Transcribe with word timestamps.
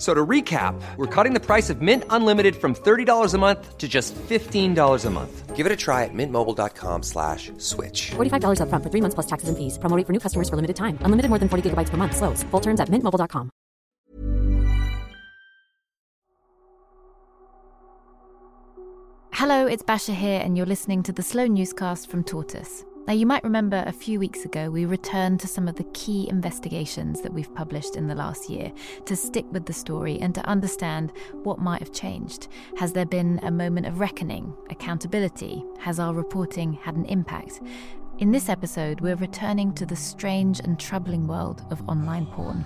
So 0.00 0.14
to 0.14 0.26
recap, 0.26 0.80
we're 0.96 1.14
cutting 1.14 1.34
the 1.34 1.44
price 1.44 1.68
of 1.68 1.82
Mint 1.82 2.04
Unlimited 2.08 2.56
from 2.56 2.74
$30 2.74 3.34
a 3.34 3.38
month 3.38 3.76
to 3.76 3.86
just 3.86 4.14
$15 4.14 5.04
a 5.04 5.10
month. 5.10 5.54
Give 5.54 5.66
it 5.66 5.72
a 5.72 5.76
try 5.76 6.04
at 6.04 6.14
mintmobile.com 6.14 7.02
slash 7.02 7.52
switch. 7.58 8.12
$45 8.12 8.60
upfront 8.62 8.82
for 8.82 8.88
three 8.88 9.02
months 9.02 9.14
plus 9.14 9.26
taxes 9.26 9.50
and 9.50 9.58
fees. 9.58 9.76
Promoting 9.76 10.06
for 10.06 10.14
new 10.14 10.18
customers 10.18 10.48
for 10.48 10.56
limited 10.56 10.76
time. 10.76 10.96
Unlimited 11.02 11.28
more 11.28 11.38
than 11.38 11.50
40 11.50 11.68
gigabytes 11.68 11.90
per 11.90 11.98
month. 11.98 12.16
Slows. 12.16 12.42
Full 12.44 12.60
terms 12.60 12.80
at 12.80 12.88
mintmobile.com. 12.88 13.50
Hello, 19.32 19.66
it's 19.66 19.82
Basia 19.82 20.14
here, 20.14 20.40
and 20.42 20.56
you're 20.56 20.66
listening 20.66 21.02
to 21.02 21.12
the 21.12 21.22
Slow 21.22 21.46
Newscast 21.46 22.08
from 22.10 22.24
Tortoise. 22.24 22.84
Now, 23.06 23.14
you 23.14 23.26
might 23.26 23.42
remember 23.42 23.82
a 23.86 23.92
few 23.92 24.20
weeks 24.20 24.44
ago 24.44 24.70
we 24.70 24.84
returned 24.84 25.40
to 25.40 25.48
some 25.48 25.66
of 25.66 25.74
the 25.74 25.88
key 25.94 26.28
investigations 26.28 27.22
that 27.22 27.32
we've 27.32 27.52
published 27.54 27.96
in 27.96 28.06
the 28.06 28.14
last 28.14 28.48
year 28.48 28.72
to 29.06 29.16
stick 29.16 29.46
with 29.50 29.66
the 29.66 29.72
story 29.72 30.20
and 30.20 30.34
to 30.34 30.46
understand 30.46 31.12
what 31.42 31.58
might 31.58 31.80
have 31.80 31.92
changed. 31.92 32.46
Has 32.76 32.92
there 32.92 33.06
been 33.06 33.40
a 33.42 33.50
moment 33.50 33.86
of 33.86 33.98
reckoning, 33.98 34.54
accountability? 34.68 35.64
Has 35.80 35.98
our 35.98 36.14
reporting 36.14 36.74
had 36.74 36.94
an 36.94 37.06
impact? 37.06 37.60
In 38.18 38.30
this 38.30 38.48
episode, 38.48 39.00
we're 39.00 39.16
returning 39.16 39.72
to 39.74 39.86
the 39.86 39.96
strange 39.96 40.60
and 40.60 40.78
troubling 40.78 41.26
world 41.26 41.64
of 41.70 41.88
online 41.88 42.26
porn. 42.26 42.64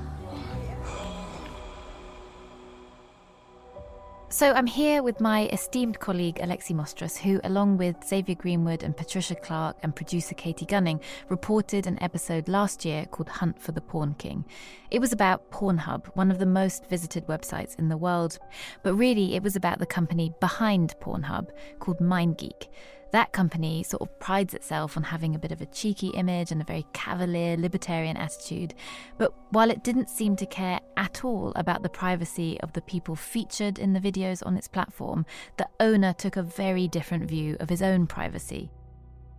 So 4.34 4.52
I'm 4.52 4.66
here 4.66 5.04
with 5.04 5.20
my 5.20 5.46
esteemed 5.52 6.00
colleague 6.00 6.40
Alexi 6.42 6.74
Mostrous, 6.74 7.16
who, 7.16 7.40
along 7.44 7.78
with 7.78 8.02
Xavier 8.04 8.34
Greenwood 8.34 8.82
and 8.82 8.96
Patricia 8.96 9.36
Clark 9.36 9.76
and 9.84 9.94
producer 9.94 10.34
Katie 10.34 10.66
Gunning, 10.66 10.98
reported 11.28 11.86
an 11.86 12.02
episode 12.02 12.48
last 12.48 12.84
year 12.84 13.06
called 13.06 13.28
Hunt 13.28 13.62
for 13.62 13.70
the 13.70 13.80
Porn 13.80 14.14
King. 14.14 14.44
It 14.90 14.98
was 14.98 15.12
about 15.12 15.52
Pornhub, 15.52 16.06
one 16.16 16.32
of 16.32 16.40
the 16.40 16.46
most 16.46 16.86
visited 16.86 17.28
websites 17.28 17.78
in 17.78 17.88
the 17.88 17.96
world, 17.96 18.40
but 18.82 18.96
really 18.96 19.36
it 19.36 19.42
was 19.44 19.54
about 19.54 19.78
the 19.78 19.86
company 19.86 20.32
behind 20.40 20.96
Pornhub 21.00 21.50
called 21.78 22.00
MindGeek. 22.00 22.66
That 23.14 23.32
company 23.32 23.84
sort 23.84 24.02
of 24.02 24.18
prides 24.18 24.54
itself 24.54 24.96
on 24.96 25.04
having 25.04 25.36
a 25.36 25.38
bit 25.38 25.52
of 25.52 25.60
a 25.60 25.66
cheeky 25.66 26.08
image 26.08 26.50
and 26.50 26.60
a 26.60 26.64
very 26.64 26.84
cavalier, 26.92 27.56
libertarian 27.56 28.16
attitude. 28.16 28.74
But 29.18 29.32
while 29.50 29.70
it 29.70 29.84
didn't 29.84 30.10
seem 30.10 30.34
to 30.34 30.46
care 30.46 30.80
at 30.96 31.24
all 31.24 31.52
about 31.54 31.84
the 31.84 31.88
privacy 31.88 32.60
of 32.60 32.72
the 32.72 32.80
people 32.80 33.14
featured 33.14 33.78
in 33.78 33.92
the 33.92 34.00
videos 34.00 34.44
on 34.44 34.56
its 34.56 34.66
platform, 34.66 35.26
the 35.58 35.68
owner 35.78 36.12
took 36.12 36.36
a 36.36 36.42
very 36.42 36.88
different 36.88 37.28
view 37.28 37.56
of 37.60 37.68
his 37.68 37.82
own 37.82 38.08
privacy. 38.08 38.72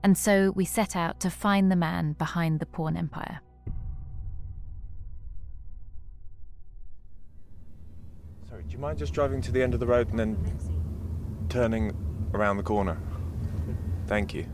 And 0.05 0.17
so 0.17 0.53
we 0.55 0.63
set 0.63 0.95
out 0.95 1.19
to 1.19 1.29
find 1.29 1.69
the 1.69 1.75
man 1.75 2.13
behind 2.13 2.61
the 2.61 2.65
porn 2.65 2.95
empire. 2.95 3.41
Sorry, 8.47 8.63
do 8.63 8.71
you 8.71 8.79
mind 8.79 8.99
just 8.99 9.13
driving 9.13 9.41
to 9.41 9.51
the 9.51 9.61
end 9.61 9.73
of 9.73 9.81
the 9.81 9.85
road 9.85 10.11
and 10.11 10.17
then 10.17 10.37
turning 11.49 11.91
around 12.33 12.55
the 12.55 12.63
corner? 12.63 12.97
Thank 14.07 14.33
you. 14.33 14.45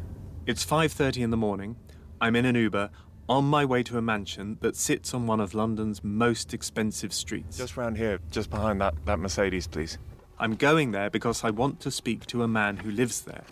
It's 0.45 0.63
5:30 0.63 1.23
in 1.23 1.29
the 1.29 1.37
morning. 1.37 1.75
I'm 2.19 2.35
in 2.35 2.45
an 2.45 2.55
Uber 2.55 2.89
on 3.27 3.45
my 3.45 3.65
way 3.65 3.83
to 3.83 3.97
a 3.97 4.01
mansion 4.01 4.57
that 4.61 4.75
sits 4.75 5.13
on 5.13 5.27
one 5.27 5.39
of 5.39 5.53
London's 5.53 6.03
most 6.03 6.53
expensive 6.53 7.13
streets. 7.13 7.57
Just 7.57 7.77
round 7.77 7.97
here, 7.97 8.19
just 8.29 8.49
behind 8.49 8.81
that, 8.81 8.93
that 9.05 9.19
Mercedes, 9.19 9.67
please. 9.67 9.97
I'm 10.39 10.55
going 10.55 10.91
there 10.91 11.09
because 11.09 11.43
I 11.43 11.49
want 11.51 11.79
to 11.81 11.91
speak 11.91 12.25
to 12.27 12.43
a 12.43 12.47
man 12.47 12.77
who 12.77 12.91
lives 12.91 13.21
there. 13.21 13.43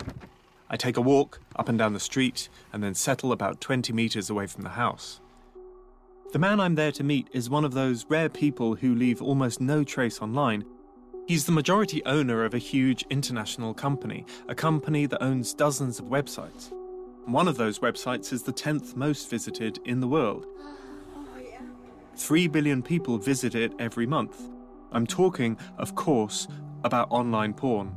I 0.68 0.76
take 0.76 0.96
a 0.96 1.00
walk 1.00 1.40
up 1.56 1.68
and 1.68 1.78
down 1.78 1.92
the 1.92 2.00
street 2.00 2.48
and 2.72 2.82
then 2.82 2.94
settle 2.94 3.32
about 3.32 3.60
20 3.60 3.92
meters 3.92 4.30
away 4.30 4.46
from 4.46 4.62
the 4.62 4.70
house. 4.70 5.20
The 6.32 6.38
man 6.38 6.60
I'm 6.60 6.76
there 6.76 6.92
to 6.92 7.04
meet 7.04 7.28
is 7.32 7.50
one 7.50 7.64
of 7.64 7.74
those 7.74 8.06
rare 8.08 8.28
people 8.28 8.76
who 8.76 8.94
leave 8.94 9.20
almost 9.20 9.60
no 9.60 9.82
trace 9.82 10.20
online. 10.20 10.64
He's 11.30 11.44
the 11.44 11.52
majority 11.52 12.04
owner 12.06 12.44
of 12.44 12.54
a 12.54 12.58
huge 12.58 13.04
international 13.08 13.72
company, 13.72 14.26
a 14.48 14.54
company 14.56 15.06
that 15.06 15.22
owns 15.22 15.54
dozens 15.54 16.00
of 16.00 16.06
websites. 16.06 16.72
One 17.24 17.46
of 17.46 17.56
those 17.56 17.78
websites 17.78 18.32
is 18.32 18.42
the 18.42 18.52
10th 18.52 18.96
most 18.96 19.30
visited 19.30 19.78
in 19.84 20.00
the 20.00 20.08
world. 20.08 20.48
Three 22.16 22.48
billion 22.48 22.82
people 22.82 23.16
visit 23.16 23.54
it 23.54 23.72
every 23.78 24.06
month. 24.06 24.42
I'm 24.90 25.06
talking, 25.06 25.56
of 25.78 25.94
course, 25.94 26.48
about 26.82 27.12
online 27.12 27.54
porn. 27.54 27.94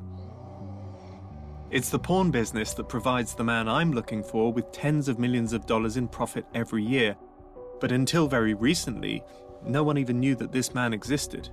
It's 1.72 1.90
the 1.90 1.98
porn 1.98 2.30
business 2.30 2.76
that 2.76 2.88
provides 2.88 3.34
the 3.34 3.44
man 3.44 3.68
I'm 3.68 3.94
looking 3.94 4.22
for 4.22 4.54
with 4.54 4.72
tens 4.72 5.08
of 5.08 5.18
millions 5.18 5.54
of 5.54 5.66
dollars 5.66 5.98
in 5.98 6.08
profit 6.08 6.46
every 6.54 6.84
year. 6.84 7.16
But 7.82 7.92
until 7.92 8.28
very 8.28 8.54
recently, 8.54 9.24
no 9.66 9.84
one 9.84 9.98
even 9.98 10.20
knew 10.20 10.36
that 10.36 10.52
this 10.52 10.76
man 10.76 10.94
existed. 10.94 11.50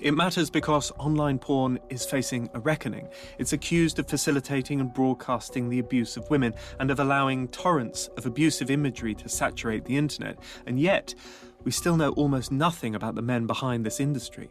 It 0.00 0.14
matters 0.14 0.48
because 0.48 0.90
online 0.98 1.38
porn 1.38 1.78
is 1.90 2.06
facing 2.06 2.48
a 2.54 2.60
reckoning. 2.60 3.08
It's 3.38 3.52
accused 3.52 3.98
of 3.98 4.08
facilitating 4.08 4.80
and 4.80 4.94
broadcasting 4.94 5.68
the 5.68 5.78
abuse 5.78 6.16
of 6.16 6.30
women 6.30 6.54
and 6.78 6.90
of 6.90 7.00
allowing 7.00 7.48
torrents 7.48 8.08
of 8.16 8.24
abusive 8.24 8.70
imagery 8.70 9.14
to 9.16 9.28
saturate 9.28 9.84
the 9.84 9.98
internet. 9.98 10.38
And 10.66 10.80
yet, 10.80 11.14
we 11.64 11.70
still 11.70 11.98
know 11.98 12.12
almost 12.12 12.50
nothing 12.50 12.94
about 12.94 13.14
the 13.14 13.20
men 13.20 13.46
behind 13.46 13.84
this 13.84 14.00
industry. 14.00 14.48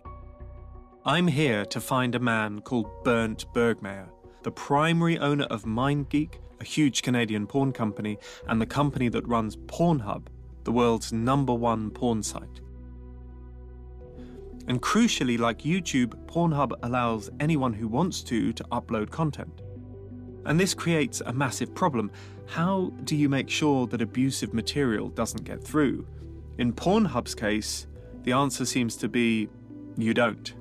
I'm 1.03 1.25
here 1.25 1.65
to 1.65 1.81
find 1.81 2.13
a 2.13 2.19
man 2.19 2.61
called 2.61 3.03
Bernd 3.03 3.43
Bergmair, 3.55 4.09
the 4.43 4.51
primary 4.51 5.17
owner 5.17 5.45
of 5.45 5.63
MindGeek, 5.63 6.35
a 6.61 6.63
huge 6.63 7.01
Canadian 7.01 7.47
porn 7.47 7.71
company, 7.71 8.19
and 8.47 8.61
the 8.61 8.67
company 8.67 9.09
that 9.09 9.27
runs 9.27 9.55
Pornhub, 9.55 10.27
the 10.63 10.71
world's 10.71 11.11
number 11.11 11.55
one 11.55 11.89
porn 11.89 12.21
site. 12.21 12.61
And 14.69 14.79
crucially, 14.83 15.39
like 15.39 15.63
YouTube, 15.63 16.13
Pornhub 16.27 16.73
allows 16.83 17.27
anyone 17.39 17.73
who 17.73 17.87
wants 17.87 18.21
to 18.23 18.53
to 18.53 18.63
upload 18.65 19.09
content. 19.09 19.63
And 20.45 20.59
this 20.59 20.75
creates 20.75 21.21
a 21.21 21.33
massive 21.33 21.73
problem. 21.73 22.11
How 22.45 22.93
do 23.03 23.15
you 23.15 23.29
make 23.29 23.49
sure 23.49 23.87
that 23.87 23.99
abusive 23.99 24.53
material 24.53 25.09
doesn't 25.09 25.43
get 25.43 25.63
through? 25.63 26.05
In 26.59 26.71
Pornhub's 26.71 27.33
case, 27.33 27.87
the 28.23 28.31
answer 28.31 28.63
seems 28.63 28.95
to 28.97 29.09
be 29.09 29.49
you 29.97 30.13
don't. 30.13 30.53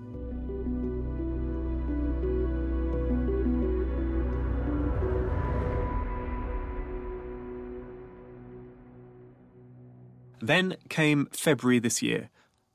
Then 10.40 10.76
came 10.88 11.26
February 11.32 11.78
this 11.78 12.00
year, 12.00 12.30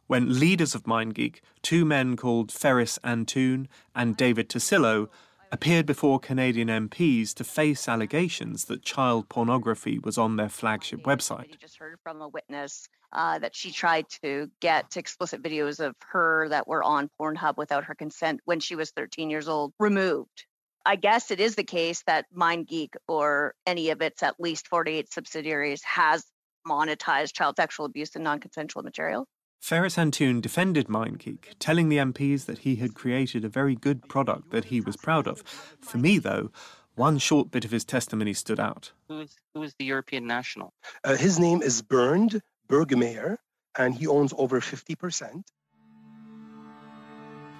when 0.07 0.39
leaders 0.39 0.75
of 0.75 0.83
MindGeek, 0.83 1.39
two 1.61 1.85
men 1.85 2.15
called 2.15 2.49
Feras 2.49 2.99
Antoon 3.03 3.67
and 3.95 4.17
David 4.17 4.49
Tassillo, 4.49 5.09
appeared 5.51 5.85
before 5.85 6.19
Canadian 6.19 6.67
MPs 6.67 7.33
to 7.35 7.43
face 7.43 7.87
allegations 7.87 8.65
that 8.65 8.81
child 8.81 9.29
pornography 9.29 9.99
was 9.99 10.17
on 10.17 10.35
their 10.35 10.49
flagship 10.49 11.03
website. 11.03 11.49
You 11.49 11.57
just 11.61 11.77
heard 11.77 11.99
from 12.01 12.21
a 12.21 12.27
witness 12.27 12.89
uh, 13.11 13.37
that 13.37 13.55
she 13.55 13.71
tried 13.71 14.09
to 14.23 14.49
get 14.59 14.97
explicit 14.97 15.43
videos 15.43 15.79
of 15.79 15.95
her 16.09 16.49
that 16.49 16.67
were 16.67 16.83
on 16.83 17.07
Pornhub 17.19 17.57
without 17.57 17.85
her 17.85 17.93
consent 17.93 18.41
when 18.45 18.59
she 18.59 18.75
was 18.75 18.89
13 18.91 19.29
years 19.29 19.47
old 19.47 19.73
removed. 19.79 20.45
I 20.85 20.95
guess 20.95 21.29
it 21.29 21.39
is 21.39 21.55
the 21.55 21.63
case 21.63 22.03
that 22.07 22.25
MindGeek 22.35 22.95
or 23.07 23.53
any 23.65 23.91
of 23.91 24.01
its 24.01 24.23
at 24.23 24.39
least 24.39 24.67
48 24.67 25.13
subsidiaries 25.13 25.83
has 25.83 26.25
monetized 26.67 27.33
child 27.33 27.55
sexual 27.57 27.85
abuse 27.85 28.15
and 28.15 28.23
non 28.23 28.39
consensual 28.39 28.83
material. 28.83 29.27
Feras 29.63 29.97
Antoon 29.97 30.41
defended 30.41 30.87
MindGeek, 30.87 31.53
telling 31.57 31.87
the 31.87 31.95
MPs 31.95 32.47
that 32.47 32.59
he 32.59 32.75
had 32.75 32.95
created 32.95 33.45
a 33.45 33.49
very 33.49 33.75
good 33.75 34.09
product 34.09 34.51
that 34.51 34.65
he 34.65 34.81
was 34.81 34.97
proud 34.97 35.25
of. 35.25 35.41
For 35.79 35.97
me, 35.97 36.17
though, 36.17 36.51
one 36.95 37.17
short 37.17 37.49
bit 37.49 37.63
of 37.63 37.71
his 37.71 37.85
testimony 37.85 38.33
stood 38.33 38.59
out. 38.59 38.91
Who 39.07 39.21
is, 39.21 39.37
who 39.53 39.63
is 39.63 39.73
the 39.79 39.85
European 39.85 40.27
national? 40.27 40.73
Uh, 41.05 41.15
his 41.15 41.39
name 41.39 41.61
is 41.61 41.81
Bernd 41.81 42.41
Bergmair. 42.67 43.37
and 43.77 43.95
he 43.95 44.05
owns 44.05 44.33
over 44.37 44.59
50%. 44.59 45.43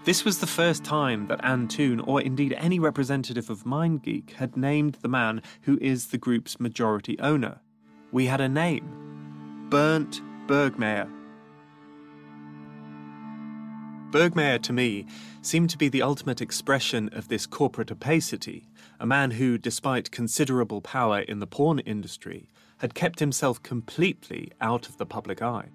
This 0.03 0.25
was 0.25 0.39
the 0.39 0.45
first 0.45 0.83
time 0.83 1.27
that 1.27 1.43
Antoon, 1.45 2.01
or 2.01 2.19
indeed 2.19 2.53
any 2.57 2.79
representative 2.79 3.49
of 3.49 3.63
MindGeek, 3.63 4.31
had 4.31 4.57
named 4.57 4.97
the 5.01 5.07
man 5.07 5.41
who 5.61 5.79
is 5.79 6.07
the 6.07 6.17
group's 6.17 6.59
majority 6.59 7.17
owner. 7.19 7.61
We 8.11 8.25
had 8.25 8.41
a 8.41 8.49
name 8.49 9.67
Bernd 9.69 10.21
Bergmair. 10.47 11.22
Bergmair, 14.13 14.61
to 14.61 14.71
me, 14.71 15.07
seemed 15.41 15.71
to 15.71 15.77
be 15.77 15.89
the 15.89 16.03
ultimate 16.03 16.39
expression 16.39 17.09
of 17.13 17.29
this 17.29 17.47
corporate 17.47 17.91
opacity, 17.91 18.69
a 18.99 19.07
man 19.07 19.31
who, 19.31 19.57
despite 19.57 20.11
considerable 20.11 20.81
power 20.81 21.21
in 21.21 21.39
the 21.39 21.47
porn 21.47 21.79
industry, 21.79 22.47
had 22.77 22.93
kept 22.93 23.19
himself 23.19 23.63
completely 23.63 24.51
out 24.61 24.87
of 24.87 24.97
the 24.97 25.05
public 25.07 25.41
eye. 25.41 25.69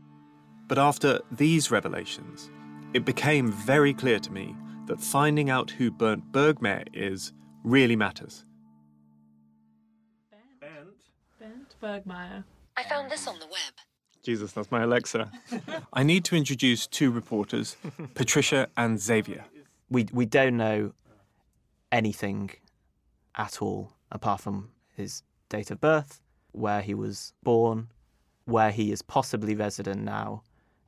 But 0.68 0.78
after 0.78 1.18
these 1.32 1.72
revelations, 1.72 2.48
it 2.94 3.04
became 3.04 3.50
very 3.50 3.92
clear 3.92 4.20
to 4.20 4.32
me 4.32 4.54
that 4.86 5.00
finding 5.00 5.50
out 5.50 5.72
who 5.72 5.90
Bernd 5.90 6.22
Bergmair 6.30 6.84
is 6.92 7.32
really 7.64 7.96
matters. 7.96 8.44
Bernd 10.60 11.74
Bergmair. 11.82 12.44
I 12.76 12.84
found 12.84 13.10
this 13.10 13.26
on 13.26 13.40
the 13.40 13.46
web. 13.46 13.87
Jesus, 14.28 14.52
that's 14.52 14.70
my 14.70 14.82
Alexa. 14.82 15.32
I 15.94 16.02
need 16.02 16.22
to 16.26 16.36
introduce 16.36 16.86
two 16.86 17.10
reporters, 17.10 17.78
Patricia 18.14 18.68
and 18.76 19.00
Xavier. 19.00 19.46
We 19.88 20.06
we 20.12 20.26
don't 20.26 20.58
know 20.58 20.92
anything 21.90 22.50
at 23.36 23.62
all 23.62 23.94
apart 24.12 24.42
from 24.42 24.68
his 24.94 25.22
date 25.48 25.70
of 25.70 25.80
birth, 25.80 26.20
where 26.52 26.82
he 26.82 26.92
was 26.92 27.32
born, 27.42 27.88
where 28.44 28.70
he 28.70 28.92
is 28.92 29.00
possibly 29.00 29.54
resident 29.54 30.02
now, 30.02 30.42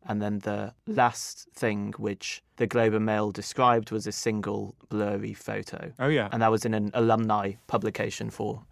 and 0.04 0.20
then 0.20 0.40
the 0.40 0.74
last 0.86 1.48
thing 1.54 1.94
which 1.96 2.42
the 2.56 2.66
Globe 2.66 2.92
and 2.92 3.06
Mail 3.06 3.30
described 3.30 3.90
was 3.90 4.06
a 4.06 4.12
single 4.12 4.74
blurry 4.90 5.32
photo. 5.32 5.94
Oh 5.98 6.08
yeah. 6.08 6.28
And 6.30 6.42
that 6.42 6.50
was 6.50 6.66
in 6.66 6.74
an 6.74 6.90
alumni 6.92 7.52
publication 7.68 8.28
for 8.28 8.66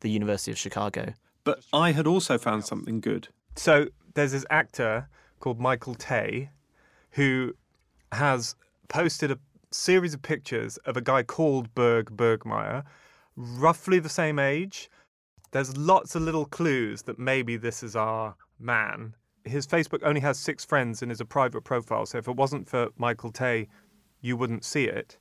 the 0.00 0.08
University 0.08 0.50
of 0.50 0.56
Chicago. 0.56 1.12
But 1.44 1.60
I 1.74 1.92
had 1.92 2.06
also 2.06 2.38
found 2.38 2.64
something 2.64 3.00
good. 3.00 3.28
So 3.56 3.88
there's 4.14 4.32
this 4.32 4.46
actor 4.50 5.08
called 5.40 5.60
Michael 5.60 5.94
Tay 5.94 6.50
who 7.10 7.54
has 8.12 8.54
posted 8.88 9.30
a 9.30 9.38
series 9.70 10.14
of 10.14 10.22
pictures 10.22 10.76
of 10.78 10.96
a 10.96 11.00
guy 11.00 11.22
called 11.22 11.74
Berg 11.74 12.16
Bergmair, 12.16 12.84
roughly 13.36 13.98
the 13.98 14.08
same 14.08 14.38
age. 14.38 14.90
There's 15.50 15.76
lots 15.76 16.14
of 16.14 16.22
little 16.22 16.46
clues 16.46 17.02
that 17.02 17.18
maybe 17.18 17.56
this 17.56 17.82
is 17.82 17.94
our 17.94 18.34
man. 18.58 19.14
His 19.44 19.66
Facebook 19.66 20.00
only 20.02 20.20
has 20.22 20.38
six 20.38 20.64
friends 20.64 21.02
and 21.02 21.12
is 21.12 21.20
a 21.20 21.24
private 21.24 21.62
profile, 21.62 22.06
so 22.06 22.18
if 22.18 22.28
it 22.28 22.36
wasn't 22.36 22.68
for 22.68 22.88
Michael 22.96 23.30
Tay, 23.30 23.68
you 24.20 24.36
wouldn't 24.36 24.64
see 24.64 24.84
it. 24.84 25.18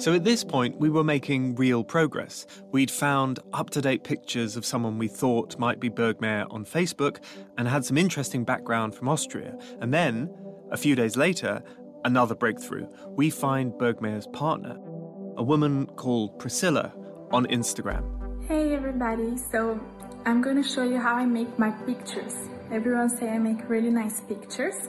So 0.00 0.14
at 0.14 0.24
this 0.24 0.44
point, 0.44 0.78
we 0.78 0.88
were 0.88 1.04
making 1.04 1.56
real 1.56 1.84
progress. 1.84 2.46
We'd 2.72 2.90
found 2.90 3.38
up 3.52 3.68
to 3.70 3.82
date 3.82 4.02
pictures 4.02 4.56
of 4.56 4.64
someone 4.64 4.96
we 4.96 5.08
thought 5.08 5.58
might 5.58 5.78
be 5.78 5.90
Bergmair 5.90 6.46
on 6.50 6.64
Facebook 6.64 7.18
and 7.58 7.68
had 7.68 7.84
some 7.84 7.98
interesting 7.98 8.42
background 8.42 8.94
from 8.94 9.10
Austria. 9.10 9.58
And 9.82 9.92
then, 9.92 10.34
a 10.70 10.78
few 10.78 10.94
days 10.94 11.18
later, 11.18 11.62
another 12.06 12.34
breakthrough. 12.34 12.86
We 13.10 13.28
find 13.28 13.74
Bergmair's 13.74 14.26
partner, 14.28 14.78
a 15.36 15.42
woman 15.42 15.84
called 15.84 16.38
Priscilla, 16.38 16.94
on 17.30 17.44
Instagram. 17.48 18.46
Hey 18.48 18.74
everybody, 18.74 19.36
so 19.36 19.78
I'm 20.24 20.40
gonna 20.40 20.64
show 20.64 20.82
you 20.82 20.98
how 20.98 21.14
I 21.14 21.26
make 21.26 21.58
my 21.58 21.72
pictures. 21.84 22.34
Everyone 22.72 23.10
say 23.10 23.28
I 23.28 23.38
make 23.38 23.68
really 23.68 23.90
nice 23.90 24.22
pictures. 24.22 24.88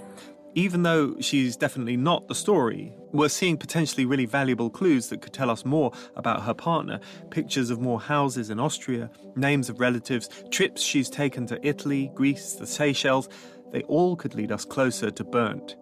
Even 0.53 0.83
though 0.83 1.15
she's 1.21 1.56
definitely 1.56 1.95
not 1.95 2.27
the 2.27 2.36
story, 2.36 2.94
we're 3.13 3.30
seeing 3.30 3.57
potentially 3.57 4.06
really 4.06 4.25
valuable 4.25 4.69
clues 4.69 5.07
that 5.07 5.21
could 5.21 5.31
tell 5.31 5.50
us 5.50 5.63
more 5.63 5.92
about 6.15 6.44
her 6.44 6.53
partner. 6.53 7.00
Pictures 7.30 7.69
of 7.69 7.80
more 7.80 8.01
houses 8.01 8.50
in 8.50 8.59
Austria, 8.59 9.09
names 9.36 9.69
of 9.69 9.80
relatives, 9.80 10.30
trips 10.50 10.81
she's 10.81 11.09
taken 11.09 11.45
to 11.48 11.65
Italy, 11.65 12.12
Greece, 12.15 12.53
the 12.53 12.68
Seychelles. 12.68 13.30
They 13.71 13.83
all 13.83 14.18
could 14.18 14.36
lead 14.36 14.51
us 14.51 14.65
closer 14.65 15.09
to 15.09 15.24
Bernd. 15.24 15.75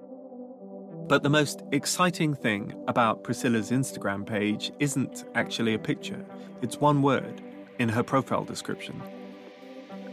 But 1.07 1.24
the 1.24 1.30
most 1.30 1.63
exciting 1.72 2.36
thing 2.36 2.75
about 2.88 3.24
Priscilla's 3.24 3.72
Instagram 3.72 4.27
page 4.27 4.72
isn't 4.77 5.25
actually 5.33 5.74
a 5.74 5.80
picture, 5.80 6.24
it's 6.62 6.77
one 6.77 7.01
word 7.01 7.42
in 7.80 7.89
her 7.89 8.04
profile 8.04 8.44
description 8.44 9.01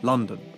London. 0.03 0.56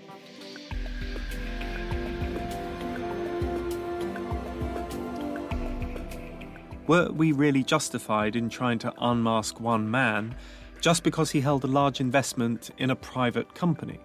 Were 6.88 7.12
we 7.12 7.32
really 7.32 7.62
justified 7.62 8.35
in 8.35 8.49
trying 8.49 8.79
to 8.79 8.94
unmask 8.99 9.61
one 9.61 9.90
man 9.90 10.35
just 10.81 11.05
because 11.05 11.31
he 11.31 11.43
held 11.43 11.62
a 11.64 11.67
large 11.67 12.00
investment 12.00 12.70
in 12.79 12.90
a 12.90 12.96
private 12.96 13.55
company? 13.55 14.00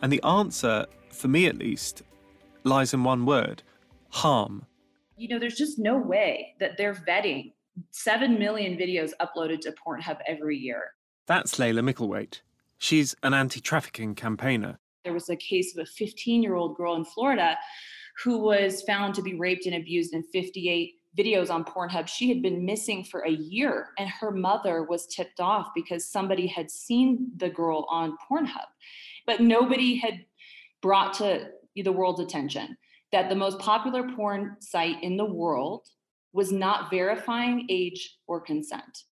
And 0.00 0.10
the 0.10 0.22
answer, 0.22 0.86
for 1.12 1.28
me 1.28 1.46
at 1.46 1.58
least, 1.58 2.02
lies 2.64 2.94
in 2.94 3.04
one 3.04 3.26
word 3.26 3.62
harm. 4.08 4.64
You 5.18 5.28
know, 5.28 5.38
there's 5.38 5.58
just 5.58 5.78
no 5.78 5.98
way 5.98 6.54
that 6.60 6.78
they're 6.78 6.94
vetting 6.94 7.52
7 7.90 8.38
million 8.38 8.78
videos 8.78 9.10
uploaded 9.20 9.60
to 9.60 9.72
Pornhub 9.72 10.18
every 10.26 10.56
year. 10.56 10.94
That's 11.26 11.58
Laila 11.58 11.82
Mickelwait. 11.82 12.40
She's 12.78 13.14
an 13.22 13.34
anti 13.34 13.60
trafficking 13.60 14.14
campaigner. 14.14 14.78
There 15.04 15.12
was 15.12 15.28
a 15.28 15.36
case 15.36 15.76
of 15.76 15.82
a 15.82 15.86
15 15.86 16.42
year 16.42 16.54
old 16.54 16.74
girl 16.74 16.94
in 16.94 17.04
Florida 17.04 17.58
who 18.24 18.38
was 18.38 18.82
found 18.82 19.14
to 19.14 19.22
be 19.22 19.34
raped 19.34 19.66
and 19.66 19.74
abused 19.74 20.14
in 20.14 20.22
58 20.22 20.94
videos 21.16 21.50
on 21.50 21.64
Pornhub. 21.64 22.08
She 22.08 22.28
had 22.28 22.42
been 22.42 22.64
missing 22.64 23.04
for 23.04 23.20
a 23.20 23.30
year, 23.30 23.88
and 23.98 24.08
her 24.08 24.30
mother 24.30 24.84
was 24.84 25.06
tipped 25.06 25.40
off 25.40 25.68
because 25.74 26.10
somebody 26.10 26.46
had 26.46 26.70
seen 26.70 27.30
the 27.36 27.48
girl 27.48 27.86
on 27.88 28.16
Pornhub. 28.28 28.66
But 29.26 29.40
nobody 29.40 29.96
had 29.96 30.24
brought 30.82 31.14
to 31.14 31.50
the 31.76 31.92
world's 31.92 32.20
attention 32.20 32.76
that 33.12 33.28
the 33.28 33.36
most 33.36 33.58
popular 33.58 34.08
porn 34.14 34.56
site 34.60 35.02
in 35.02 35.16
the 35.16 35.24
world 35.24 35.86
was 36.32 36.52
not 36.52 36.90
verifying 36.90 37.66
age 37.68 38.18
or 38.26 38.40
consent. 38.40 39.04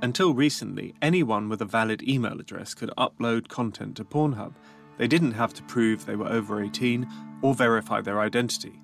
Until 0.00 0.32
recently, 0.32 0.94
anyone 1.02 1.48
with 1.48 1.60
a 1.60 1.64
valid 1.64 2.08
email 2.08 2.38
address 2.40 2.72
could 2.72 2.90
upload 2.96 3.48
content 3.48 3.96
to 3.96 4.04
Pornhub. 4.04 4.54
They 4.98 5.06
didn't 5.06 5.32
have 5.32 5.54
to 5.54 5.62
prove 5.62 6.04
they 6.04 6.16
were 6.16 6.28
over 6.28 6.62
18 6.62 7.08
or 7.40 7.54
verify 7.54 8.00
their 8.00 8.20
identity. 8.20 8.82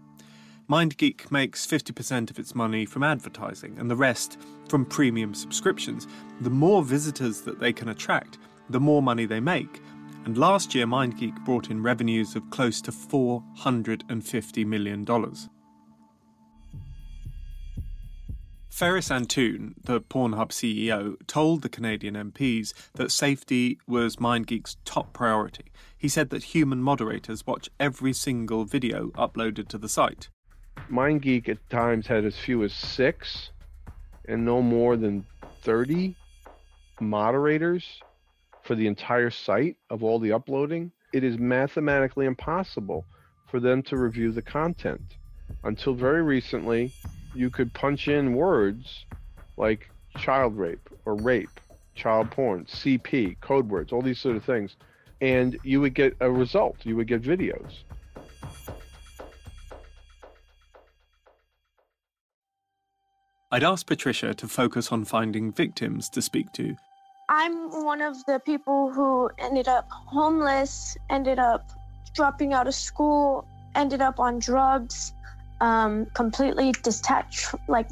MindGeek 0.70 1.30
makes 1.30 1.66
50% 1.66 2.30
of 2.30 2.38
its 2.38 2.54
money 2.54 2.86
from 2.86 3.02
advertising 3.02 3.78
and 3.78 3.90
the 3.90 3.96
rest 3.96 4.38
from 4.68 4.86
premium 4.86 5.34
subscriptions. 5.34 6.06
The 6.40 6.48
more 6.48 6.82
visitors 6.82 7.42
that 7.42 7.60
they 7.60 7.72
can 7.72 7.90
attract, 7.90 8.38
the 8.70 8.80
more 8.80 9.02
money 9.02 9.26
they 9.26 9.40
make. 9.40 9.82
And 10.24 10.38
last 10.38 10.74
year, 10.74 10.86
MindGeek 10.86 11.44
brought 11.44 11.70
in 11.70 11.82
revenues 11.82 12.34
of 12.34 12.48
close 12.48 12.80
to 12.82 12.90
$450 12.92 14.66
million. 14.66 15.04
Feras 18.74 19.08
Antoon, 19.08 19.76
the 19.84 20.00
Pornhub 20.00 20.50
CEO, 20.50 21.14
told 21.28 21.62
the 21.62 21.68
Canadian 21.68 22.16
MPs 22.16 22.72
that 22.94 23.12
safety 23.12 23.78
was 23.86 24.16
MindGeek's 24.16 24.78
top 24.84 25.12
priority. 25.12 25.66
He 25.96 26.08
said 26.08 26.30
that 26.30 26.42
human 26.42 26.82
moderators 26.82 27.46
watch 27.46 27.70
every 27.78 28.12
single 28.12 28.64
video 28.64 29.10
uploaded 29.10 29.68
to 29.68 29.78
the 29.78 29.88
site. 29.88 30.28
MindGeek 30.90 31.48
at 31.48 31.70
times 31.70 32.08
had 32.08 32.24
as 32.24 32.36
few 32.36 32.64
as 32.64 32.72
six 32.72 33.50
and 34.24 34.44
no 34.44 34.60
more 34.60 34.96
than 34.96 35.24
30 35.62 36.16
moderators 37.00 38.02
for 38.64 38.74
the 38.74 38.88
entire 38.88 39.30
site 39.30 39.76
of 39.88 40.02
all 40.02 40.18
the 40.18 40.32
uploading. 40.32 40.90
It 41.12 41.22
is 41.22 41.38
mathematically 41.38 42.26
impossible 42.26 43.04
for 43.46 43.60
them 43.60 43.84
to 43.84 43.96
review 43.96 44.32
the 44.32 44.42
content. 44.42 45.14
Until 45.62 45.94
very 45.94 46.22
recently, 46.22 46.92
you 47.34 47.50
could 47.50 47.72
punch 47.72 48.08
in 48.08 48.34
words 48.34 49.04
like 49.56 49.90
child 50.18 50.56
rape 50.56 50.88
or 51.04 51.14
rape, 51.14 51.60
child 51.94 52.30
porn, 52.30 52.64
CP, 52.64 53.40
code 53.40 53.68
words, 53.68 53.92
all 53.92 54.02
these 54.02 54.18
sort 54.18 54.36
of 54.36 54.44
things, 54.44 54.76
and 55.20 55.58
you 55.62 55.80
would 55.80 55.94
get 55.94 56.16
a 56.20 56.30
result. 56.30 56.76
You 56.84 56.96
would 56.96 57.06
get 57.06 57.22
videos. 57.22 57.82
I'd 63.50 63.62
asked 63.62 63.86
Patricia 63.86 64.34
to 64.34 64.48
focus 64.48 64.90
on 64.90 65.04
finding 65.04 65.52
victims 65.52 66.08
to 66.10 66.22
speak 66.22 66.52
to. 66.54 66.74
I'm 67.28 67.84
one 67.84 68.02
of 68.02 68.16
the 68.26 68.40
people 68.40 68.90
who 68.90 69.30
ended 69.38 69.68
up 69.68 69.88
homeless, 69.90 70.96
ended 71.08 71.38
up 71.38 71.70
dropping 72.14 72.52
out 72.52 72.66
of 72.66 72.74
school, 72.74 73.46
ended 73.74 74.02
up 74.02 74.18
on 74.18 74.40
drugs, 74.40 75.12
um, 75.60 76.06
completely 76.14 76.72
detached, 76.82 77.54
like 77.68 77.88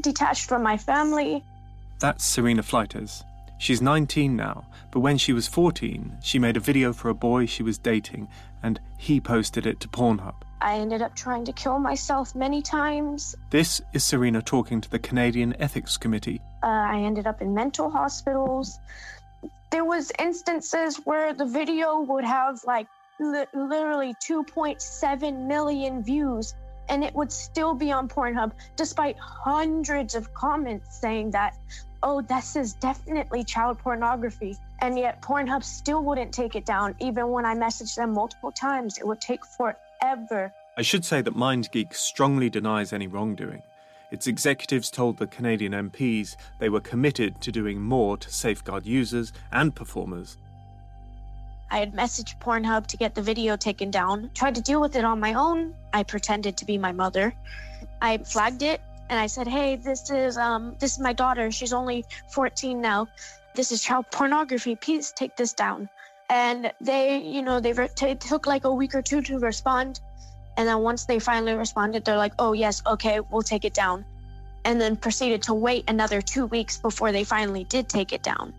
detached 0.00 0.48
from 0.48 0.62
my 0.62 0.76
family. 0.76 1.44
That's 1.98 2.24
Serena 2.24 2.62
Fleites. 2.62 3.24
She's 3.58 3.80
19 3.80 4.36
now, 4.36 4.66
but 4.90 5.00
when 5.00 5.16
she 5.16 5.32
was 5.32 5.48
14, 5.48 6.18
she 6.22 6.38
made 6.38 6.56
a 6.56 6.60
video 6.60 6.92
for 6.92 7.08
a 7.08 7.14
boy 7.14 7.46
she 7.46 7.62
was 7.62 7.78
dating 7.78 8.28
and 8.62 8.78
he 8.98 9.20
posted 9.20 9.66
it 9.66 9.80
to 9.80 9.88
Pornhub. 9.88 10.34
I 10.60 10.74
ended 10.78 11.00
up 11.00 11.14
trying 11.14 11.44
to 11.46 11.52
kill 11.52 11.78
myself 11.78 12.34
many 12.34 12.60
times. 12.60 13.34
This 13.50 13.80
is 13.92 14.04
Serena 14.04 14.42
talking 14.42 14.80
to 14.80 14.90
the 14.90 14.98
Canadian 14.98 15.54
Ethics 15.60 15.96
Committee. 15.96 16.40
Uh, 16.62 16.66
I 16.66 17.00
ended 17.00 17.26
up 17.26 17.40
in 17.40 17.54
mental 17.54 17.90
hospitals. 17.90 18.78
There 19.70 19.84
was 19.84 20.12
instances 20.18 20.96
where 21.04 21.32
the 21.32 21.46
video 21.46 22.00
would 22.00 22.24
have 22.24 22.60
like 22.66 22.88
li- 23.20 23.46
literally 23.54 24.14
2.7 24.14 25.46
million 25.46 26.02
views 26.02 26.54
and 26.88 27.04
it 27.04 27.14
would 27.14 27.32
still 27.32 27.74
be 27.74 27.92
on 27.92 28.08
Pornhub 28.08 28.52
despite 28.76 29.16
hundreds 29.18 30.14
of 30.14 30.32
comments 30.34 30.98
saying 31.00 31.30
that 31.30 31.56
oh 32.02 32.20
this 32.22 32.56
is 32.56 32.74
definitely 32.74 33.44
child 33.44 33.78
pornography 33.78 34.56
and 34.80 34.98
yet 34.98 35.22
Pornhub 35.22 35.64
still 35.64 36.02
wouldn't 36.02 36.32
take 36.32 36.54
it 36.54 36.66
down 36.66 36.94
even 37.00 37.28
when 37.28 37.44
I 37.44 37.54
messaged 37.54 37.96
them 37.96 38.12
multiple 38.12 38.52
times 38.52 38.98
it 38.98 39.06
would 39.06 39.20
take 39.20 39.44
forever 39.44 40.52
I 40.78 40.82
should 40.82 41.06
say 41.06 41.22
that 41.22 41.34
MindGeek 41.34 41.94
strongly 41.94 42.50
denies 42.50 42.92
any 42.92 43.06
wrongdoing. 43.06 43.62
Its 44.10 44.26
executives 44.26 44.90
told 44.90 45.16
the 45.16 45.26
Canadian 45.26 45.72
MPs 45.72 46.36
they 46.58 46.68
were 46.68 46.80
committed 46.80 47.40
to 47.40 47.50
doing 47.50 47.80
more 47.80 48.18
to 48.18 48.30
safeguard 48.30 48.84
users 48.84 49.32
and 49.50 49.74
performers. 49.74 50.36
I 51.70 51.78
had 51.78 51.94
messaged 51.94 52.38
Pornhub 52.38 52.86
to 52.88 52.96
get 52.96 53.14
the 53.14 53.22
video 53.22 53.56
taken 53.56 53.90
down, 53.90 54.30
tried 54.34 54.54
to 54.54 54.60
deal 54.62 54.80
with 54.80 54.96
it 54.96 55.04
on 55.04 55.20
my 55.20 55.34
own. 55.34 55.74
I 55.92 56.04
pretended 56.04 56.56
to 56.58 56.64
be 56.64 56.78
my 56.78 56.92
mother. 56.92 57.34
I 58.00 58.18
flagged 58.18 58.62
it 58.62 58.80
and 59.08 59.18
I 59.18 59.26
said, 59.26 59.48
"Hey, 59.48 59.76
this 59.76 60.10
is 60.10 60.36
um 60.36 60.76
this 60.78 60.92
is 60.92 60.98
my 60.98 61.12
daughter. 61.12 61.50
She's 61.50 61.72
only 61.72 62.04
14 62.28 62.80
now. 62.80 63.08
This 63.54 63.72
is 63.72 63.82
child 63.82 64.06
pornography. 64.10 64.76
Please 64.76 65.12
take 65.12 65.36
this 65.36 65.52
down." 65.52 65.88
And 66.28 66.72
they, 66.80 67.18
you 67.18 67.42
know, 67.42 67.60
they 67.60 67.72
re- 67.72 67.88
t- 67.94 68.14
took 68.16 68.46
like 68.46 68.64
a 68.64 68.74
week 68.74 68.94
or 68.94 69.02
two 69.02 69.22
to 69.22 69.38
respond. 69.38 70.00
And 70.56 70.66
then 70.68 70.78
once 70.80 71.04
they 71.04 71.18
finally 71.18 71.54
responded, 71.54 72.04
they're 72.04 72.16
like, 72.16 72.34
"Oh, 72.38 72.52
yes, 72.52 72.82
okay, 72.86 73.20
we'll 73.20 73.42
take 73.42 73.64
it 73.64 73.74
down." 73.74 74.04
And 74.64 74.80
then 74.80 74.96
proceeded 74.96 75.42
to 75.44 75.54
wait 75.54 75.84
another 75.88 76.20
2 76.20 76.46
weeks 76.46 76.78
before 76.78 77.12
they 77.12 77.24
finally 77.24 77.64
did 77.64 77.88
take 77.88 78.12
it 78.12 78.22
down. 78.22 78.54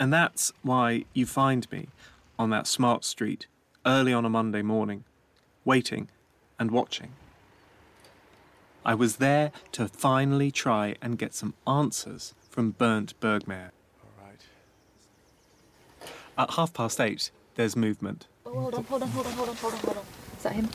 And 0.00 0.12
that's 0.12 0.52
why 0.62 1.04
you 1.12 1.26
find 1.26 1.70
me 1.70 1.88
on 2.38 2.48
that 2.50 2.66
smart 2.66 3.04
street 3.04 3.46
early 3.84 4.14
on 4.14 4.24
a 4.24 4.30
Monday 4.30 4.62
morning, 4.62 5.04
waiting 5.66 6.08
and 6.58 6.70
watching. 6.70 7.10
I 8.82 8.94
was 8.94 9.16
there 9.16 9.52
to 9.72 9.88
finally 9.88 10.50
try 10.50 10.94
and 11.02 11.18
get 11.18 11.34
some 11.34 11.52
answers 11.66 12.32
from 12.48 12.70
Bernd 12.70 13.12
Bergmair. 13.20 13.72
All 14.02 14.26
right. 14.26 14.40
At 16.38 16.52
half 16.52 16.72
past 16.72 16.98
eight, 16.98 17.30
there's 17.56 17.76
movement. 17.76 18.26
Oh, 18.46 18.58
hold 18.58 18.74
on, 18.74 18.84
hold 18.84 19.02
on, 19.02 19.08
hold 19.10 19.26
on, 19.26 19.32
hold 19.34 19.48
on, 19.50 19.56
hold 19.56 19.74
on, 19.74 19.80
hold 19.80 19.96
on. 19.98 20.04
Is 20.38 20.42
that 20.44 20.52
him? 20.54 20.68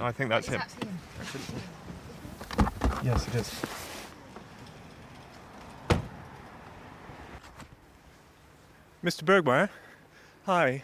I 0.00 0.10
think 0.10 0.30
that's 0.30 0.48
Is 0.48 0.54
him. 0.54 0.60
that 0.60 0.72
him? 0.84 0.98
Yes, 3.04 3.28
it 3.28 3.34
is. 3.36 3.54
Mr. 9.02 9.22
Bergmair, 9.22 9.70
hi. 10.44 10.82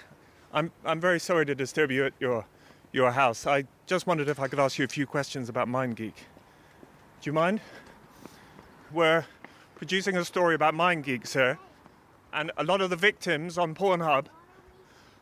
I'm 0.50 0.72
I'm 0.86 0.98
very 0.98 1.20
sorry 1.20 1.44
to 1.44 1.54
disturb 1.54 1.90
you 1.90 2.06
at 2.06 2.14
your 2.18 2.46
your 2.90 3.10
house. 3.10 3.46
I 3.46 3.64
just 3.86 4.06
wondered 4.06 4.30
if 4.30 4.40
I 4.40 4.48
could 4.48 4.58
ask 4.58 4.78
you 4.78 4.86
a 4.86 4.88
few 4.88 5.06
questions 5.06 5.50
about 5.50 5.68
MindGeek. 5.68 6.14
Do 7.20 7.24
you 7.24 7.34
mind? 7.34 7.60
We're 8.90 9.26
producing 9.74 10.16
a 10.16 10.24
story 10.24 10.54
about 10.54 10.72
MindGeek, 10.72 11.26
sir, 11.26 11.58
and 12.32 12.50
a 12.56 12.64
lot 12.64 12.80
of 12.80 12.88
the 12.88 12.96
victims 12.96 13.58
on 13.58 13.74
Pornhub, 13.74 14.28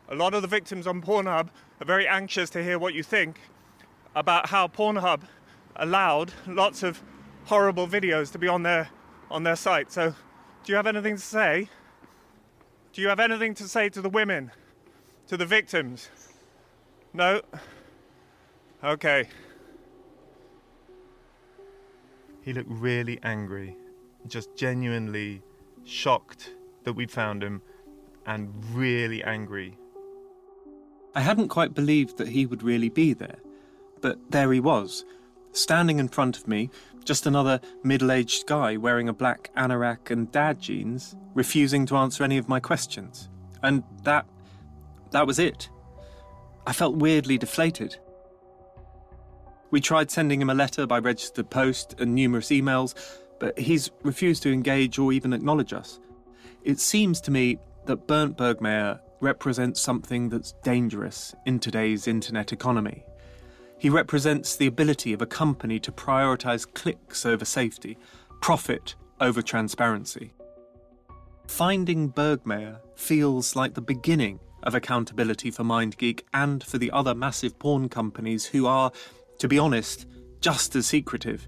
a 0.07 0.15
lot 0.15 0.33
of 0.33 0.41
the 0.41 0.47
victims 0.47 0.87
on 0.87 1.01
Pornhub 1.01 1.49
are 1.81 1.85
very 1.85 2.07
anxious 2.07 2.49
to 2.51 2.63
hear 2.63 2.79
what 2.79 2.93
you 2.93 3.03
think 3.03 3.41
about 4.15 4.47
how 4.51 4.69
Pornhub 4.69 5.23
allowed 5.75 6.31
lots 6.47 6.81
of 6.81 7.03
horrible 7.47 7.89
videos 7.89 8.31
to 8.31 8.37
be 8.37 8.47
on 8.47 8.63
their 8.63 8.87
on 9.29 9.43
their 9.43 9.57
site. 9.57 9.91
So, 9.91 10.15
do 10.63 10.71
you 10.71 10.77
have 10.77 10.87
anything 10.87 11.17
to 11.17 11.21
say? 11.21 11.67
Do 12.95 13.01
you 13.01 13.09
have 13.09 13.19
anything 13.19 13.53
to 13.55 13.67
say 13.67 13.89
to 13.89 14.01
the 14.01 14.07
women, 14.07 14.51
to 15.27 15.35
the 15.35 15.45
victims? 15.45 16.09
No? 17.11 17.41
Okay. 18.81 19.27
He 22.41 22.53
looked 22.53 22.71
really 22.71 23.19
angry, 23.21 23.75
just 24.27 24.55
genuinely 24.55 25.41
shocked 25.83 26.53
that 26.85 26.93
we'd 26.93 27.11
found 27.11 27.43
him, 27.43 27.61
and 28.25 28.53
really 28.71 29.21
angry. 29.25 29.77
I 31.15 31.19
hadn't 31.19 31.49
quite 31.49 31.73
believed 31.73 32.17
that 32.17 32.29
he 32.29 32.45
would 32.45 32.63
really 32.63 32.87
be 32.87 33.11
there, 33.11 33.39
but 33.99 34.31
there 34.31 34.53
he 34.53 34.61
was, 34.61 35.03
standing 35.55 35.99
in 35.99 36.07
front 36.07 36.37
of 36.37 36.47
me, 36.47 36.69
just 37.03 37.25
another 37.25 37.59
middle 37.83 38.11
aged 38.11 38.47
guy 38.47 38.77
wearing 38.77 39.09
a 39.09 39.13
black 39.13 39.51
anorak 39.55 40.11
and 40.11 40.31
dad 40.31 40.59
jeans, 40.59 41.15
refusing 41.33 41.85
to 41.85 41.97
answer 41.97 42.23
any 42.23 42.37
of 42.37 42.49
my 42.49 42.59
questions. 42.59 43.29
And 43.63 43.83
that. 44.03 44.25
that 45.11 45.27
was 45.27 45.39
it. 45.39 45.69
I 46.67 46.73
felt 46.73 46.95
weirdly 46.95 47.37
deflated. 47.37 47.97
We 49.71 49.81
tried 49.81 50.09
sending 50.09 50.41
him 50.41 50.49
a 50.49 50.55
letter 50.55 50.87
by 50.87 50.99
registered 50.99 51.49
post 51.49 51.99
and 51.99 52.15
numerous 52.15 52.49
emails, 52.49 52.95
but 53.39 53.57
he's 53.59 53.91
refused 54.03 54.43
to 54.43 54.53
engage 54.53 54.97
or 54.97 55.11
even 55.11 55.33
acknowledge 55.33 55.73
us. 55.73 55.99
It 56.63 56.79
seems 56.79 57.21
to 57.21 57.31
me 57.31 57.59
that 57.85 58.07
Bernd 58.07 58.37
Bergmair 58.37 58.99
represents 59.21 59.81
something 59.81 60.29
that's 60.29 60.53
dangerous 60.63 61.35
in 61.45 61.59
today's 61.59 62.07
internet 62.07 62.51
economy. 62.51 63.05
He 63.77 63.89
represents 63.89 64.55
the 64.55 64.67
ability 64.67 65.13
of 65.13 65.21
a 65.21 65.25
company 65.25 65.79
to 65.79 65.91
prioritize 65.91 66.71
clicks 66.73 67.25
over 67.25 67.45
safety, 67.45 67.97
profit 68.41 68.95
over 69.19 69.41
transparency. 69.41 70.33
Finding 71.47 72.11
Bergmair 72.11 72.79
feels 72.95 73.55
like 73.55 73.73
the 73.73 73.81
beginning 73.81 74.39
of 74.63 74.73
accountability 74.73 75.51
for 75.51 75.63
MindGeek 75.63 76.21
and 76.33 76.63
for 76.63 76.77
the 76.77 76.91
other 76.91 77.13
massive 77.13 77.59
porn 77.59 77.87
companies 77.87 78.45
who 78.45 78.65
are, 78.65 78.91
to 79.39 79.47
be 79.47 79.59
honest, 79.59 80.07
just 80.41 80.75
as 80.75 80.87
secretive. 80.87 81.47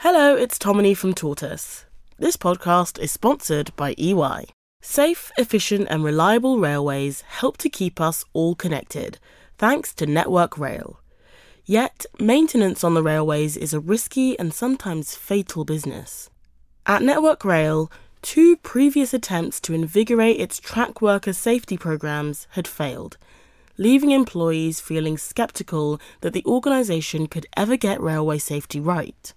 Hello, 0.00 0.36
it's 0.36 0.58
Tomini 0.58 0.94
from 0.94 1.14
Tortoise. 1.14 1.86
This 2.18 2.36
podcast 2.36 2.98
is 2.98 3.10
sponsored 3.10 3.74
by 3.76 3.94
EY. 3.96 4.44
Safe, 4.82 5.32
efficient 5.38 5.88
and 5.88 6.04
reliable 6.04 6.58
railways 6.58 7.22
help 7.22 7.56
to 7.56 7.70
keep 7.70 7.98
us 7.98 8.22
all 8.34 8.54
connected, 8.54 9.18
thanks 9.56 9.94
to 9.94 10.04
Network 10.04 10.58
Rail. 10.58 11.00
Yet, 11.64 12.04
maintenance 12.20 12.84
on 12.84 12.92
the 12.92 13.02
railways 13.02 13.56
is 13.56 13.72
a 13.72 13.80
risky 13.80 14.38
and 14.38 14.52
sometimes 14.52 15.16
fatal 15.16 15.64
business. 15.64 16.28
At 16.84 17.00
Network 17.00 17.42
Rail, 17.42 17.90
two 18.20 18.58
previous 18.58 19.14
attempts 19.14 19.62
to 19.62 19.72
invigorate 19.72 20.38
its 20.38 20.60
track 20.60 21.00
worker 21.00 21.32
safety 21.32 21.78
programs 21.78 22.46
had 22.50 22.68
failed, 22.68 23.16
leaving 23.78 24.10
employees 24.10 24.78
feeling 24.78 25.16
skeptical 25.16 25.98
that 26.20 26.34
the 26.34 26.44
organisation 26.44 27.26
could 27.26 27.46
ever 27.56 27.78
get 27.78 27.98
railway 27.98 28.36
safety 28.36 28.78
right. 28.78 29.32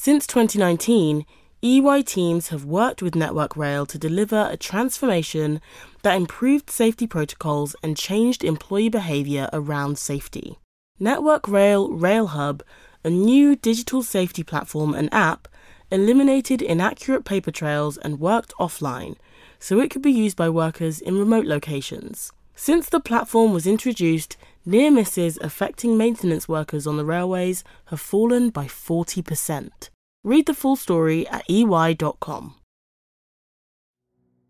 Since 0.00 0.28
2019, 0.28 1.26
EY 1.60 2.02
teams 2.02 2.48
have 2.48 2.64
worked 2.64 3.02
with 3.02 3.16
Network 3.16 3.56
Rail 3.56 3.84
to 3.86 3.98
deliver 3.98 4.48
a 4.48 4.56
transformation 4.56 5.60
that 6.02 6.14
improved 6.14 6.70
safety 6.70 7.08
protocols 7.08 7.74
and 7.82 7.96
changed 7.96 8.44
employee 8.44 8.90
behaviour 8.90 9.48
around 9.52 9.98
safety. 9.98 10.56
Network 11.00 11.48
Rail 11.48 11.88
RailHub, 11.90 12.60
a 13.02 13.10
new 13.10 13.56
digital 13.56 14.04
safety 14.04 14.44
platform 14.44 14.94
and 14.94 15.12
app, 15.12 15.48
eliminated 15.90 16.62
inaccurate 16.62 17.24
paper 17.24 17.50
trails 17.50 17.96
and 17.96 18.20
worked 18.20 18.54
offline, 18.60 19.16
so 19.58 19.80
it 19.80 19.90
could 19.90 20.02
be 20.02 20.12
used 20.12 20.36
by 20.36 20.48
workers 20.48 21.00
in 21.00 21.18
remote 21.18 21.44
locations. 21.44 22.30
Since 22.60 22.88
the 22.88 22.98
platform 22.98 23.52
was 23.52 23.68
introduced, 23.68 24.36
near 24.66 24.90
misses 24.90 25.38
affecting 25.40 25.96
maintenance 25.96 26.48
workers 26.48 26.88
on 26.88 26.96
the 26.96 27.04
railways 27.04 27.62
have 27.86 28.00
fallen 28.00 28.50
by 28.50 28.64
40%. 28.64 29.90
Read 30.24 30.46
the 30.46 30.54
full 30.54 30.74
story 30.74 31.24
at 31.28 31.44
ey.com. 31.48 32.56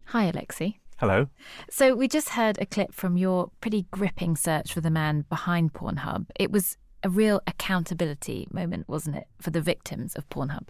Hi, 0.06 0.32
Alexi. 0.32 0.76
Hello. 0.96 1.28
So, 1.68 1.94
we 1.94 2.08
just 2.08 2.30
heard 2.30 2.56
a 2.58 2.64
clip 2.64 2.94
from 2.94 3.18
your 3.18 3.50
pretty 3.60 3.86
gripping 3.90 4.36
search 4.36 4.72
for 4.72 4.80
the 4.80 4.90
man 4.90 5.26
behind 5.28 5.74
Pornhub. 5.74 6.30
It 6.40 6.50
was 6.50 6.78
a 7.02 7.10
real 7.10 7.42
accountability 7.46 8.48
moment, 8.50 8.88
wasn't 8.88 9.16
it, 9.16 9.26
for 9.38 9.50
the 9.50 9.60
victims 9.60 10.14
of 10.16 10.26
Pornhub? 10.30 10.68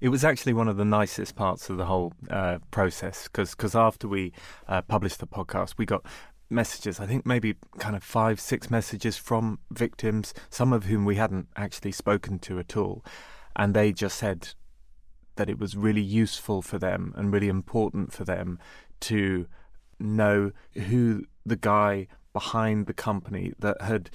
It 0.00 0.10
was 0.10 0.24
actually 0.24 0.52
one 0.52 0.68
of 0.68 0.76
the 0.76 0.84
nicest 0.84 1.34
parts 1.34 1.68
of 1.68 1.76
the 1.76 1.86
whole 1.86 2.12
uh, 2.30 2.58
process 2.70 3.28
because 3.28 3.74
after 3.74 4.06
we 4.08 4.32
uh, 4.68 4.82
published 4.82 5.20
the 5.20 5.26
podcast, 5.26 5.74
we 5.76 5.86
got 5.86 6.04
messages, 6.50 7.00
I 7.00 7.06
think 7.06 7.26
maybe 7.26 7.56
kind 7.78 7.96
of 7.96 8.02
five, 8.02 8.40
six 8.40 8.70
messages 8.70 9.16
from 9.16 9.58
victims, 9.70 10.32
some 10.50 10.72
of 10.72 10.84
whom 10.84 11.04
we 11.04 11.16
hadn't 11.16 11.48
actually 11.56 11.92
spoken 11.92 12.38
to 12.40 12.58
at 12.58 12.76
all. 12.76 13.04
And 13.56 13.74
they 13.74 13.92
just 13.92 14.18
said 14.18 14.50
that 15.36 15.50
it 15.50 15.58
was 15.58 15.76
really 15.76 16.02
useful 16.02 16.62
for 16.62 16.78
them 16.78 17.12
and 17.16 17.32
really 17.32 17.48
important 17.48 18.12
for 18.12 18.24
them 18.24 18.58
to 19.00 19.46
know 19.98 20.52
who 20.74 21.24
the 21.44 21.56
guy 21.56 22.06
behind 22.32 22.86
the 22.86 22.94
company 22.94 23.52
that 23.58 23.80
had 23.80 24.10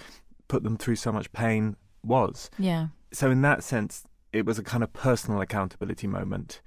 put 0.47 0.63
them 0.63 0.77
through 0.77 0.95
so 0.95 1.11
much 1.11 1.31
pain 1.31 1.75
was. 2.03 2.49
Yeah. 2.57 2.87
So, 3.13 3.31
in 3.31 3.41
that 3.41 3.63
sense, 3.63 4.05
it 4.33 4.45
was 4.45 4.57
a 4.57 4.63
kind 4.63 4.83
of 4.83 4.93
personal 4.93 5.41
accountability 5.41 6.07
moment. 6.07 6.61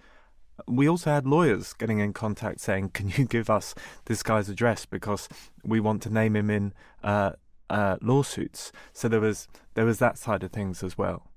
We 0.68 0.88
also 0.88 1.10
had 1.10 1.26
lawyers 1.26 1.72
getting 1.72 1.98
in 1.98 2.12
contact 2.12 2.60
saying, 2.60 2.90
"Can 2.90 3.08
you 3.08 3.24
give 3.24 3.50
us 3.50 3.74
this 4.04 4.22
guy's 4.22 4.48
address 4.48 4.86
because 4.86 5.28
we 5.64 5.80
want 5.80 6.02
to 6.02 6.10
name 6.10 6.36
him 6.36 6.50
in 6.50 6.72
uh, 7.02 7.32
uh, 7.68 7.96
lawsuits?" 8.00 8.70
So 8.92 9.08
there 9.08 9.20
was 9.20 9.48
there 9.74 9.84
was 9.84 9.98
that 9.98 10.18
side 10.18 10.42
of 10.44 10.52
things 10.52 10.82
as 10.82 10.96
well. 10.96 11.30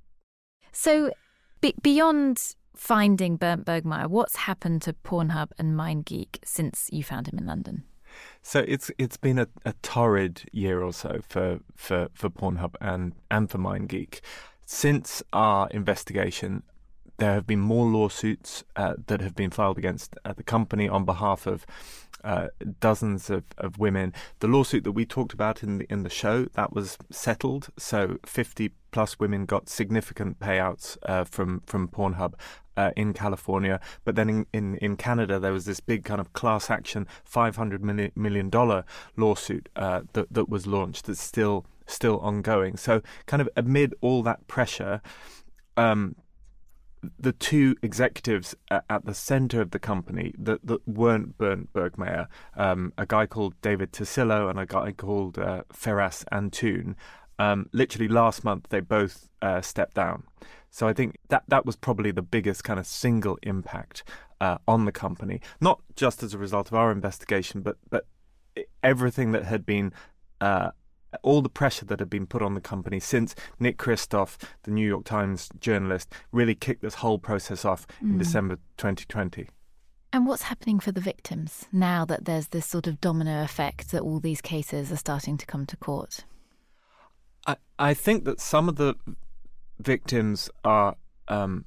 So, 0.72 1.12
be- 1.62 1.74
beyond 1.82 2.54
finding 2.76 3.38
Bernd 3.38 3.66
Bergmair, 3.66 4.08
what's 4.08 4.36
happened 4.36 4.84
to 4.84 4.94
Pornhub 4.94 5.52
and 5.58 5.76
MindGeek 5.76 6.38
since 6.44 6.90
you 6.92 7.04
found 7.04 7.28
him 7.28 7.40
in 7.40 7.46
London? 7.48 7.84
So 8.42 8.64
it's 8.68 8.92
it's 8.98 9.18
been 9.18 9.40
a, 9.40 9.48
a 9.66 9.74
torrid 9.82 10.44
year 10.52 10.82
or 10.82 10.94
so 10.94 11.20
for, 11.28 11.60
for, 11.76 12.08
for 12.14 12.30
Pornhub 12.30 12.76
and, 12.80 13.14
and 13.30 13.50
for 13.50 13.58
MindGeek. 13.58 14.22
Since 14.70 15.24
our 15.32 15.70
investigation, 15.70 16.62
there 17.20 17.32
have 17.34 17.48
been 17.48 17.62
more 17.62 17.86
lawsuits 17.86 18.66
uh, 18.76 18.96
that 19.08 19.22
have 19.22 19.34
been 19.34 19.50
filed 19.50 19.78
against 19.78 20.18
uh, 20.26 20.34
the 20.34 20.44
company 20.44 20.90
on 20.90 21.06
behalf 21.06 21.48
of 21.48 21.66
uh, 22.22 22.50
dozens 22.82 23.30
of, 23.30 23.46
of 23.58 23.80
women. 23.80 24.14
The 24.40 24.50
lawsuit 24.50 24.84
that 24.84 24.92
we 24.92 25.06
talked 25.06 25.32
about 25.32 25.64
in 25.64 25.78
the 25.78 25.86
in 25.90 26.04
the 26.04 26.10
show 26.10 26.48
that 26.56 26.74
was 26.74 26.98
settled, 27.10 27.70
so 27.78 28.18
fifty 28.26 28.74
plus 28.92 29.18
women 29.18 29.46
got 29.46 29.70
significant 29.70 30.42
payouts 30.42 30.98
uh, 31.04 31.24
from 31.24 31.62
from 31.66 31.88
Pornhub. 31.88 32.34
Uh, 32.76 32.92
in 32.96 33.12
California, 33.12 33.80
but 34.06 34.16
then 34.16 34.30
in, 34.30 34.46
in, 34.54 34.76
in 34.76 34.96
Canada 34.96 35.40
there 35.40 35.52
was 35.52 35.66
this 35.66 35.80
big 35.80 36.04
kind 36.04 36.22
of 36.22 36.34
class 36.34 36.70
action 36.70 37.08
five 37.24 37.56
hundred 37.56 37.84
million 37.84 38.12
million 38.16 38.52
dollar 38.52 38.86
lawsuit 39.16 39.68
uh, 39.76 40.02
that 40.14 40.32
that 40.32 40.48
was 40.48 40.68
launched 40.68 41.08
that's 41.08 41.20
still 41.20 41.66
still 41.88 42.20
ongoing. 42.20 42.78
So 42.78 43.02
kind 43.26 43.42
of 43.42 43.50
amid 43.56 43.96
all 44.02 44.24
that 44.24 44.48
pressure, 44.48 45.02
um, 45.76 46.16
the 47.20 47.32
two 47.32 47.76
executives 47.82 48.56
at, 48.70 49.06
the 49.06 49.14
center 49.14 49.62
of 49.62 49.72
the 49.72 49.80
company 49.80 50.34
that, 50.38 50.66
that 50.66 50.88
weren't 50.88 51.38
Bernd 51.38 51.68
Bergmair, 51.74 52.28
um, 52.56 52.94
a 52.98 53.06
guy 53.06 53.26
called 53.26 53.54
David 53.62 53.92
Tassillo 53.92 54.50
and 54.50 54.60
a 54.60 54.66
guy 54.66 54.92
called 54.92 55.38
uh, 55.38 55.64
Feras 55.72 56.26
Antoon, 56.32 56.96
um, 57.40 57.70
literally 57.72 58.08
last 58.08 58.44
month 58.44 58.68
they 58.70 58.80
both 58.80 59.30
uh, 59.42 59.62
stepped 59.62 59.94
down. 59.94 60.24
So 60.70 60.88
I 60.88 60.94
think 60.94 61.18
that 61.30 61.44
that 61.48 61.66
was 61.66 61.76
probably 61.76 62.12
the 62.12 62.22
biggest 62.22 62.64
kind 62.64 62.80
of 62.80 62.86
single 62.86 63.38
impact 63.44 64.04
uh, 64.42 64.58
on 64.68 64.86
the 64.86 64.92
company, 64.92 65.42
not 65.62 65.82
just 65.96 66.24
as 66.24 66.34
a 66.34 66.38
result 66.38 66.68
of 66.68 66.74
our 66.76 66.92
investigation, 66.92 67.62
but 67.62 67.78
but 67.90 68.06
everything 68.84 69.32
that 69.32 69.46
had 69.46 69.66
been 69.66 69.94
uh, 70.42 70.72
all 71.24 71.42
the 71.42 71.50
pressure 71.50 71.86
that 71.86 72.00
had 72.00 72.10
been 72.10 72.28
put 72.28 72.42
on 72.42 72.54
the 72.54 72.62
company 72.62 73.00
since 73.00 73.36
Nick 73.60 73.78
Kristof, 73.78 74.38
the 74.64 74.72
New 74.72 74.88
York 74.88 75.06
Times 75.06 75.50
journalist, 75.60 76.12
really 76.32 76.56
kicked 76.56 76.82
this 76.82 76.96
whole 76.96 77.20
process 77.20 77.66
off 77.66 77.88
mm. 78.04 78.12
in 78.12 78.18
December 78.18 78.56
2020. 78.78 79.50
And 80.14 80.26
what's 80.26 80.44
happening 80.44 80.80
for 80.80 80.92
the 80.92 81.02
victims 81.02 81.66
now 81.72 82.06
that 82.06 82.26
there's 82.26 82.48
this 82.48 82.66
sort 82.66 82.88
of 82.88 83.02
domino 83.02 83.44
effect 83.44 83.92
that 83.92 84.02
all 84.02 84.20
these 84.20 84.42
cases 84.42 84.92
are 84.92 84.98
starting 84.98 85.38
to 85.38 85.46
come 85.46 85.66
to 85.66 85.78
court? 85.78 86.26
I, 87.46 87.58
I 87.78 87.94
think 87.94 88.24
that 88.26 88.40
some 88.40 88.70
of 88.70 88.78
the 88.78 88.96
victims 89.80 90.50
are 90.64 90.96
um, 91.28 91.66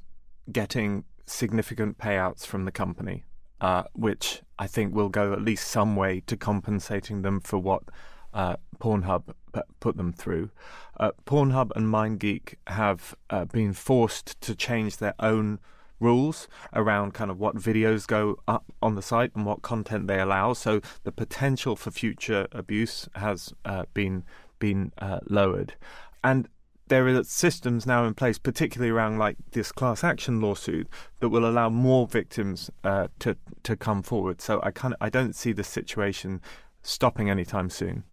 getting 0.51 1.05
significant 1.27 1.99
payouts 1.99 2.47
from 2.47 2.65
the 2.65 2.73
company, 2.73 3.25
uh, 3.61 3.85
which 3.93 4.43
I 4.59 4.67
think 4.67 4.95
will 4.95 5.11
go 5.11 5.33
at 5.33 5.43
least 5.43 5.69
some 5.69 5.95
way 5.95 6.21
to 6.27 6.37
compensating 6.37 7.23
them 7.23 7.41
for 7.41 7.59
what 7.59 7.85
uh, 8.33 8.57
Pornhub 8.79 9.35
put 9.81 9.97
them 9.97 10.13
through. 10.13 10.51
Uh, 10.99 11.13
Pornhub 11.25 11.71
and 11.75 11.87
MindGeek 11.87 12.55
have 12.67 13.15
uh, 13.31 13.45
been 13.47 13.73
forced 13.73 14.41
to 14.41 14.55
change 14.55 14.99
their 14.99 15.15
own 15.19 15.59
rules 15.99 16.49
around 16.73 17.13
kind 17.13 17.31
of 17.31 17.39
what 17.39 17.57
videos 17.57 18.07
go 18.07 18.37
up 18.49 18.65
on 18.83 18.95
the 18.95 19.03
site 19.03 19.33
and 19.35 19.45
what 19.45 19.63
content 19.63 20.07
they 20.07 20.19
allow. 20.19 20.53
So 20.55 20.81
the 21.05 21.13
potential 21.13 21.77
for 21.77 21.91
future 21.91 22.49
abuse 22.53 23.09
has 23.15 23.53
uh, 23.65 23.85
been 23.95 24.25
been 24.59 24.93
uh, 24.99 25.21
lowered, 25.27 25.75
and 26.23 26.49
there 26.89 27.07
are 27.07 27.25
systems 27.25 27.87
now 27.87 28.05
in 28.05 28.15
place, 28.15 28.39
particularly 28.39 28.91
around 28.91 29.19
like 29.19 29.37
this 29.53 29.73
class 29.73 30.03
action 30.03 30.41
lawsuit, 30.41 30.89
that 31.21 31.29
will 31.29 31.49
allow 31.49 31.71
more 31.71 32.07
victims 32.07 32.71
uh, 32.85 33.09
to 33.21 33.37
to 33.63 33.77
come 33.77 34.03
forward. 34.03 34.41
So 34.41 34.61
I 34.63 34.71
kind 34.71 34.95
I 35.01 35.09
don't 35.09 35.35
see 35.35 35.53
the 35.53 35.65
situation 35.65 36.41
stopping 36.83 37.31
anytime 37.31 37.71
soon. 37.71 38.05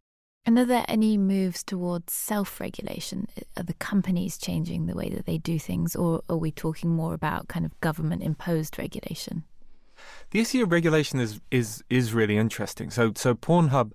And 0.47 0.57
are 0.57 0.65
there 0.65 0.85
any 0.87 1.17
moves 1.17 1.61
towards 1.61 2.13
self 2.13 2.61
regulation? 2.61 3.27
Are 3.57 3.63
the 3.63 3.73
companies 3.73 4.37
changing 4.37 4.85
the 4.85 4.95
way 4.95 5.09
that 5.09 5.25
they 5.25 5.37
do 5.37 5.59
things, 5.59 5.93
or 5.93 6.21
are 6.29 6.37
we 6.37 6.51
talking 6.51 6.89
more 6.89 7.13
about 7.13 7.49
kind 7.49 7.65
of 7.65 7.77
government 7.81 8.23
imposed 8.23 8.79
regulation? 8.79 9.43
The 10.31 10.39
issue 10.39 10.63
of 10.63 10.71
regulation 10.71 11.19
is, 11.19 11.41
is, 11.51 11.83
is 11.89 12.13
really 12.13 12.37
interesting. 12.37 12.91
So, 12.91 13.11
so 13.13 13.35
Pornhub 13.35 13.91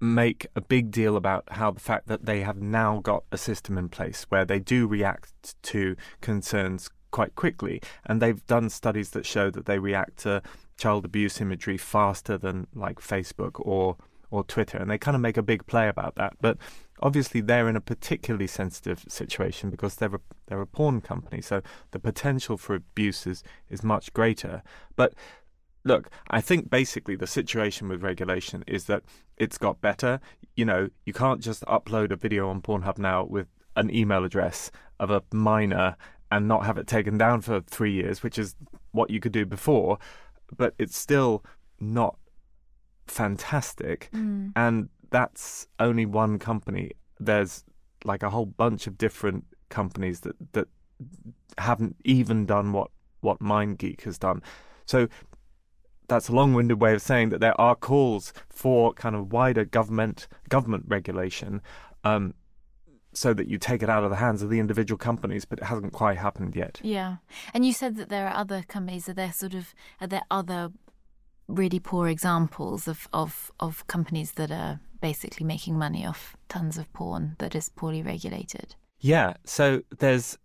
make 0.00 0.46
a 0.56 0.62
big 0.62 0.90
deal 0.90 1.14
about 1.14 1.44
how 1.50 1.72
the 1.72 1.80
fact 1.80 2.08
that 2.08 2.24
they 2.24 2.40
have 2.40 2.62
now 2.62 3.00
got 3.00 3.24
a 3.30 3.36
system 3.36 3.76
in 3.76 3.90
place 3.90 4.24
where 4.30 4.46
they 4.46 4.60
do 4.60 4.86
react 4.86 5.62
to 5.64 5.94
concerns 6.22 6.88
quite 7.10 7.34
quickly. 7.34 7.82
And 8.06 8.22
they've 8.22 8.46
done 8.46 8.70
studies 8.70 9.10
that 9.10 9.26
show 9.26 9.50
that 9.50 9.66
they 9.66 9.78
react 9.78 10.20
to 10.20 10.42
child 10.78 11.04
abuse 11.04 11.38
imagery 11.38 11.76
faster 11.76 12.38
than 12.38 12.66
like 12.74 12.98
Facebook 12.98 13.56
or 13.56 13.98
or 14.30 14.44
Twitter, 14.44 14.78
and 14.78 14.90
they 14.90 14.98
kind 14.98 15.14
of 15.14 15.20
make 15.20 15.36
a 15.36 15.42
big 15.42 15.66
play 15.66 15.88
about 15.88 16.14
that. 16.16 16.34
But 16.40 16.56
obviously, 17.00 17.40
they're 17.40 17.68
in 17.68 17.76
a 17.76 17.80
particularly 17.80 18.46
sensitive 18.46 19.04
situation 19.08 19.70
because 19.70 19.96
they're 19.96 20.14
a, 20.14 20.20
they're 20.46 20.60
a 20.60 20.66
porn 20.66 21.00
company, 21.00 21.40
so 21.40 21.62
the 21.90 21.98
potential 21.98 22.56
for 22.56 22.74
abuse 22.74 23.26
is, 23.26 23.42
is 23.68 23.82
much 23.82 24.12
greater. 24.12 24.62
But 24.96 25.14
look, 25.84 26.10
I 26.30 26.40
think 26.40 26.70
basically 26.70 27.16
the 27.16 27.26
situation 27.26 27.88
with 27.88 28.02
regulation 28.02 28.64
is 28.66 28.84
that 28.84 29.02
it's 29.36 29.58
got 29.58 29.80
better. 29.80 30.20
You 30.54 30.64
know, 30.64 30.88
you 31.04 31.12
can't 31.12 31.40
just 31.40 31.64
upload 31.64 32.10
a 32.10 32.16
video 32.16 32.48
on 32.48 32.60
Pornhub 32.62 32.98
now 32.98 33.24
with 33.24 33.48
an 33.76 33.94
email 33.94 34.24
address 34.24 34.70
of 34.98 35.10
a 35.10 35.22
minor 35.32 35.96
and 36.30 36.46
not 36.46 36.66
have 36.66 36.78
it 36.78 36.86
taken 36.86 37.18
down 37.18 37.40
for 37.40 37.60
three 37.60 37.92
years, 37.92 38.22
which 38.22 38.38
is 38.38 38.54
what 38.92 39.10
you 39.10 39.20
could 39.20 39.32
do 39.32 39.46
before. 39.46 39.98
But 40.56 40.74
it's 40.78 40.96
still 40.96 41.44
not 41.80 42.16
fantastic. 43.10 44.08
Mm. 44.12 44.52
And 44.56 44.88
that's 45.10 45.66
only 45.78 46.06
one 46.06 46.38
company. 46.38 46.92
There's 47.18 47.64
like 48.04 48.22
a 48.22 48.30
whole 48.30 48.46
bunch 48.46 48.86
of 48.86 48.96
different 48.96 49.44
companies 49.68 50.20
that, 50.20 50.36
that 50.52 50.68
haven't 51.58 51.96
even 52.04 52.46
done 52.46 52.72
what, 52.72 52.90
what 53.20 53.40
MindGeek 53.40 54.02
has 54.02 54.18
done. 54.18 54.42
So 54.86 55.08
that's 56.08 56.28
a 56.28 56.32
long-winded 56.32 56.80
way 56.80 56.94
of 56.94 57.02
saying 57.02 57.28
that 57.30 57.40
there 57.40 57.58
are 57.60 57.76
calls 57.76 58.32
for 58.48 58.92
kind 58.94 59.14
of 59.14 59.32
wider 59.32 59.64
government 59.64 60.26
government 60.48 60.84
regulation 60.88 61.62
um, 62.02 62.34
so 63.12 63.32
that 63.34 63.48
you 63.48 63.58
take 63.58 63.82
it 63.82 63.90
out 63.90 64.04
of 64.04 64.10
the 64.10 64.16
hands 64.16 64.42
of 64.42 64.50
the 64.50 64.58
individual 64.58 64.98
companies, 64.98 65.44
but 65.44 65.58
it 65.58 65.64
hasn't 65.64 65.92
quite 65.92 66.18
happened 66.18 66.56
yet. 66.56 66.80
Yeah. 66.82 67.16
And 67.54 67.64
you 67.66 67.72
said 67.72 67.96
that 67.96 68.08
there 68.08 68.26
are 68.26 68.34
other 68.34 68.64
companies, 68.66 69.08
are 69.08 69.14
there 69.14 69.32
sort 69.32 69.54
of 69.54 69.74
are 70.00 70.06
there 70.06 70.22
other 70.30 70.70
really 71.54 71.78
poor 71.80 72.08
examples 72.08 72.88
of, 72.88 73.08
of, 73.12 73.50
of 73.60 73.86
companies 73.86 74.32
that 74.32 74.50
are 74.50 74.80
basically 75.00 75.46
making 75.46 75.78
money 75.78 76.06
off 76.06 76.36
tons 76.48 76.78
of 76.78 76.92
porn 76.92 77.36
that 77.38 77.54
is 77.54 77.68
poorly 77.68 78.02
regulated? 78.02 78.74
Yeah. 79.00 79.34
So 79.44 79.82
there's 79.98 80.38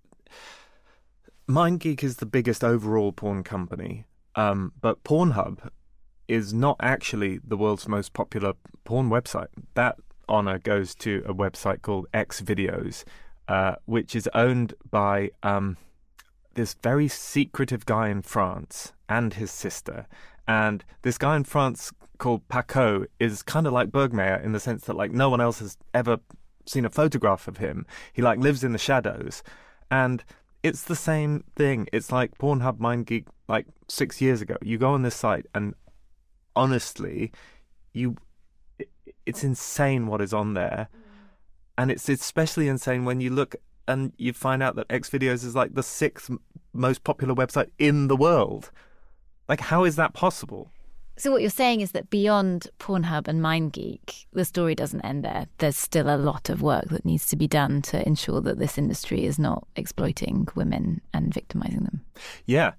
MindGeek 1.48 2.04
is 2.04 2.18
the 2.18 2.26
biggest 2.26 2.64
overall 2.64 3.12
porn 3.12 3.44
company, 3.44 4.06
um, 4.36 4.72
but 4.82 5.04
Pornhub 5.04 5.70
is 6.28 6.54
not 6.54 6.78
actually 6.80 7.40
the 7.46 7.58
world's 7.58 7.88
most 7.88 8.14
popular 8.14 8.54
porn 8.84 9.10
website. 9.10 9.48
That 9.76 9.98
honor 10.28 10.58
goes 10.58 10.96
to 10.96 11.24
a 11.28 11.34
website 11.34 11.84
called 11.84 12.08
X 12.14 12.42
Videos, 12.42 13.04
uh, 13.48 13.76
which 13.86 14.16
is 14.16 14.28
owned 14.34 14.74
by 14.90 15.30
um, 15.44 15.78
this 16.56 16.76
very 16.82 17.08
secretive 17.08 17.86
guy 17.86 18.10
in 18.10 18.24
France 18.24 18.94
and 19.08 19.36
his 19.36 19.52
sister. 19.52 20.08
And 20.48 20.84
this 21.02 21.18
guy 21.18 21.36
in 21.36 21.44
France 21.44 21.92
called 22.18 22.48
Paco 22.48 23.06
is 23.20 23.44
kind 23.44 23.68
of 23.68 23.74
like 23.74 23.90
Bergmair 23.90 24.44
in 24.44 24.52
the 24.52 24.60
sense 24.60 24.86
that 24.86 24.96
like 24.96 25.12
no 25.12 25.30
one 25.30 25.42
else 25.42 25.60
has 25.60 25.78
ever 25.94 26.20
seen 26.66 26.86
a 26.86 26.90
photograph 26.90 27.48
of 27.48 27.58
him. 27.58 27.86
He 28.14 28.22
like 28.22 28.40
lives 28.40 28.64
in 28.64 28.72
the 28.72 28.78
shadows, 28.78 29.44
and 29.90 30.24
it's 30.64 30.84
the 30.84 30.96
same 30.96 31.44
thing. 31.56 31.88
It's 31.92 32.12
like 32.12 32.38
Pornhub 32.38 32.78
MindGeek 32.80 33.28
like 33.48 33.68
six 33.88 34.22
years 34.22 34.42
ago. 34.42 34.56
You 34.62 34.78
go 34.78 34.92
on 34.92 35.04
this 35.04 35.16
site, 35.16 35.46
and 35.54 35.74
honestly, 36.56 37.32
you 37.94 38.16
it's 39.26 39.44
insane 39.44 40.08
what 40.08 40.22
is 40.22 40.34
on 40.34 40.54
there, 40.54 40.90
mm. 40.96 41.00
and 41.78 41.92
it's 41.92 42.08
especially 42.10 42.68
insane 42.68 43.06
when 43.06 43.22
you 43.22 43.30
look 43.30 43.56
and 43.88 44.14
you 44.18 44.34
find 44.34 44.64
out 44.64 44.76
that 44.76 44.88
X 44.90 45.10
Videos 45.10 45.44
is 45.46 45.56
like 45.56 45.76
the 45.76 45.84
sixth 45.84 46.30
most 46.74 47.04
popular 47.04 47.34
website 47.34 47.70
in 47.78 48.08
the 48.08 48.16
world. 48.16 48.72
Like, 49.48 49.62
how 49.62 49.84
is 49.84 49.96
that 49.96 50.14
possible? 50.14 50.72
So 51.18 51.32
what 51.32 51.42
you're 51.42 51.50
saying 51.50 51.80
is 51.80 51.92
that 51.92 52.10
beyond 52.10 52.68
Pornhub 52.78 53.30
and 53.30 53.42
MindGeek, 53.42 54.26
the 54.34 54.44
story 54.44 54.76
doesn't 54.76 55.06
end 55.06 55.24
there. 55.24 55.48
There's 55.60 55.78
still 55.78 56.14
a 56.14 56.18
lot 56.18 56.50
of 56.50 56.62
work 56.62 56.90
that 56.90 57.06
needs 57.06 57.26
to 57.28 57.38
be 57.38 57.48
done 57.48 57.82
to 57.84 58.06
ensure 58.06 58.42
that 58.42 58.60
this 58.60 58.78
industry 58.78 59.26
is 59.26 59.40
not 59.40 59.66
exploiting 59.78 60.48
women 60.56 61.00
and 61.14 61.34
victimizing 61.34 61.84
them. 61.84 62.02
Yeah, 62.46 62.74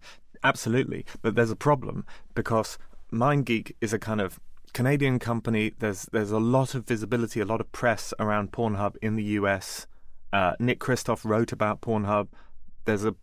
absolutely. 0.45 1.07
But 1.23 1.35
there's 1.35 1.51
a 1.51 1.57
problem 1.57 2.05
because 2.35 2.77
MindGeek 3.11 3.73
is 3.81 3.95
a 3.95 3.99
kind 3.99 4.21
of 4.21 4.39
Canadian 4.75 5.19
company. 5.19 5.73
There's 5.79 6.07
there's 6.13 6.31
a 6.31 6.39
lot 6.39 6.75
of 6.75 6.85
visibility, 6.85 7.41
a 7.41 7.47
lot 7.47 7.63
of 7.63 7.73
press 7.73 8.13
around 8.19 8.53
Pornhub 8.53 8.97
in 9.01 9.17
the 9.17 9.25
US. 9.41 9.87
Uh, 10.31 10.53
Nick 10.61 10.81
Kristof 10.81 11.25
wrote 11.25 11.53
about 11.53 11.81
Pornhub. 11.81 12.29
There's 12.85 13.07
a 13.07 13.15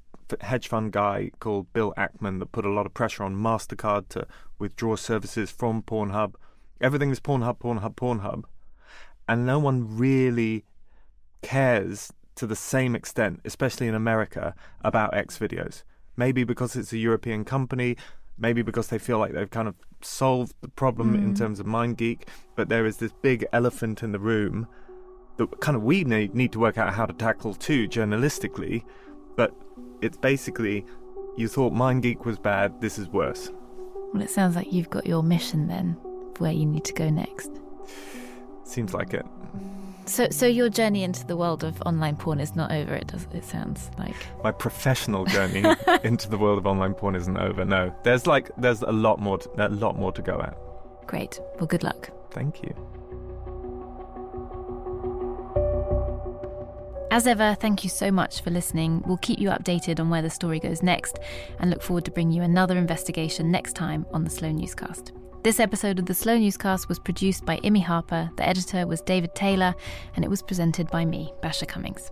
hedge 0.41 0.67
fund 0.67 0.91
guy 0.91 1.31
called 1.39 1.71
Bill 1.73 1.93
Ackman 1.97 2.39
that 2.39 2.51
put 2.51 2.65
a 2.65 2.69
lot 2.69 2.85
of 2.85 2.93
pressure 2.93 3.23
on 3.23 3.35
MasterCard 3.35 4.09
to 4.09 4.27
withdraw 4.59 4.95
services 4.95 5.51
from 5.51 5.81
Pornhub. 5.81 6.35
Everything 6.81 7.11
is 7.11 7.19
Pornhub, 7.19 7.59
Pornhub, 7.59 7.95
Pornhub. 7.95 8.43
And 9.27 9.45
no 9.45 9.59
one 9.59 9.97
really 9.97 10.65
cares 11.41 12.11
to 12.35 12.47
the 12.47 12.55
same 12.55 12.95
extent, 12.95 13.39
especially 13.45 13.87
in 13.87 13.95
America, 13.95 14.55
about 14.83 15.13
X 15.13 15.37
videos. 15.37 15.83
Maybe 16.17 16.43
because 16.43 16.75
it's 16.75 16.93
a 16.93 16.97
European 16.97 17.45
company, 17.45 17.95
maybe 18.37 18.61
because 18.61 18.87
they 18.87 18.97
feel 18.99 19.19
like 19.19 19.33
they've 19.33 19.49
kind 19.49 19.67
of 19.67 19.75
solved 20.01 20.53
the 20.61 20.67
problem 20.67 21.15
in 21.15 21.33
Mm. 21.33 21.37
terms 21.37 21.59
of 21.59 21.65
MindGeek, 21.65 22.23
but 22.55 22.69
there 22.69 22.85
is 22.85 22.97
this 22.97 23.13
big 23.21 23.45
elephant 23.53 24.03
in 24.03 24.11
the 24.11 24.19
room 24.19 24.67
that 25.37 25.59
kind 25.61 25.75
of 25.77 25.83
we 25.83 26.03
need, 26.03 26.35
need 26.35 26.51
to 26.51 26.59
work 26.59 26.77
out 26.77 26.93
how 26.93 27.05
to 27.05 27.13
tackle 27.13 27.53
too 27.53 27.87
journalistically, 27.87 28.83
but 29.35 29.53
it's 30.03 30.17
basically 30.17 30.85
you 31.37 31.47
thought 31.47 31.73
MindGeek 31.73 32.25
was 32.25 32.37
bad, 32.37 32.79
this 32.81 32.99
is 32.99 33.07
worse. 33.07 33.49
Well, 34.13 34.21
it 34.21 34.29
sounds 34.29 34.55
like 34.55 34.71
you've 34.71 34.89
got 34.89 35.07
your 35.07 35.23
mission 35.23 35.67
then, 35.67 35.97
where 36.37 36.51
you 36.51 36.65
need 36.65 36.85
to 36.85 36.93
go 36.93 37.09
next. 37.09 37.49
Seems 38.63 38.93
like 38.93 39.13
it. 39.13 39.25
So, 40.05 40.27
so 40.29 40.45
your 40.45 40.69
journey 40.69 41.03
into 41.03 41.25
the 41.25 41.37
world 41.37 41.63
of 41.63 41.81
online 41.83 42.17
porn 42.17 42.39
is 42.39 42.55
not 42.55 42.71
over. 42.71 42.93
It 42.93 43.07
does. 43.07 43.25
It 43.33 43.45
sounds 43.45 43.89
like. 43.97 44.15
My 44.43 44.51
professional 44.51 45.25
journey 45.25 45.63
into 46.03 46.29
the 46.29 46.37
world 46.37 46.57
of 46.57 46.67
online 46.67 46.93
porn 46.93 47.15
isn't 47.15 47.37
over. 47.37 47.63
No, 47.63 47.95
there's 48.03 48.27
like 48.27 48.51
there's 48.57 48.81
a 48.81 48.91
lot 48.91 49.19
more, 49.19 49.37
to, 49.37 49.67
a 49.67 49.69
lot 49.69 49.97
more 49.97 50.11
to 50.11 50.21
go 50.21 50.39
at. 50.41 50.57
Great. 51.07 51.39
Well, 51.55 51.67
good 51.67 51.83
luck. 51.83 52.09
Thank 52.31 52.61
you. 52.63 52.75
As 57.13 57.27
ever, 57.27 57.55
thank 57.61 57.83
you 57.83 57.91
so 57.91 58.09
much 58.09 58.41
for 58.41 58.49
listening. 58.49 59.03
We'll 59.05 59.17
keep 59.17 59.37
you 59.37 59.49
updated 59.49 59.99
on 59.99 60.09
where 60.09 60.23
the 60.23 60.31
story 60.31 60.59
goes 60.59 60.81
next 60.81 61.19
and 61.59 61.69
look 61.69 61.83
forward 61.83 62.05
to 62.05 62.11
bringing 62.11 62.35
you 62.35 62.41
another 62.41 62.75
investigation 62.75 63.51
next 63.51 63.73
time 63.73 64.07
on 64.11 64.23
the 64.23 64.31
Slow 64.31 64.51
Newscast. 64.51 65.11
This 65.43 65.59
episode 65.59 65.99
of 65.99 66.07
the 66.07 66.15
Slow 66.15 66.39
Newscast 66.39 66.89
was 66.89 66.97
produced 66.97 67.45
by 67.45 67.57
Imi 67.57 67.83
Harper, 67.83 68.31
the 68.35 68.47
editor 68.49 68.87
was 68.87 69.01
David 69.01 69.35
Taylor, 69.35 69.75
and 70.15 70.25
it 70.25 70.27
was 70.27 70.41
presented 70.41 70.89
by 70.89 71.05
me, 71.05 71.31
Basia 71.43 71.67
Cummings. 71.67 72.09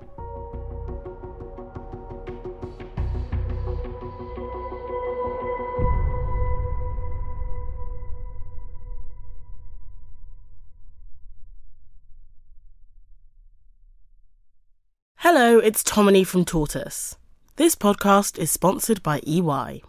Hello, 15.34 15.60
it's 15.60 15.82
Tomini 15.82 16.28
from 16.28 16.44
Tortoise. 16.44 17.16
This 17.56 17.74
podcast 17.74 18.38
is 18.38 18.52
sponsored 18.52 19.02
by 19.02 19.22
EY. 19.26 19.82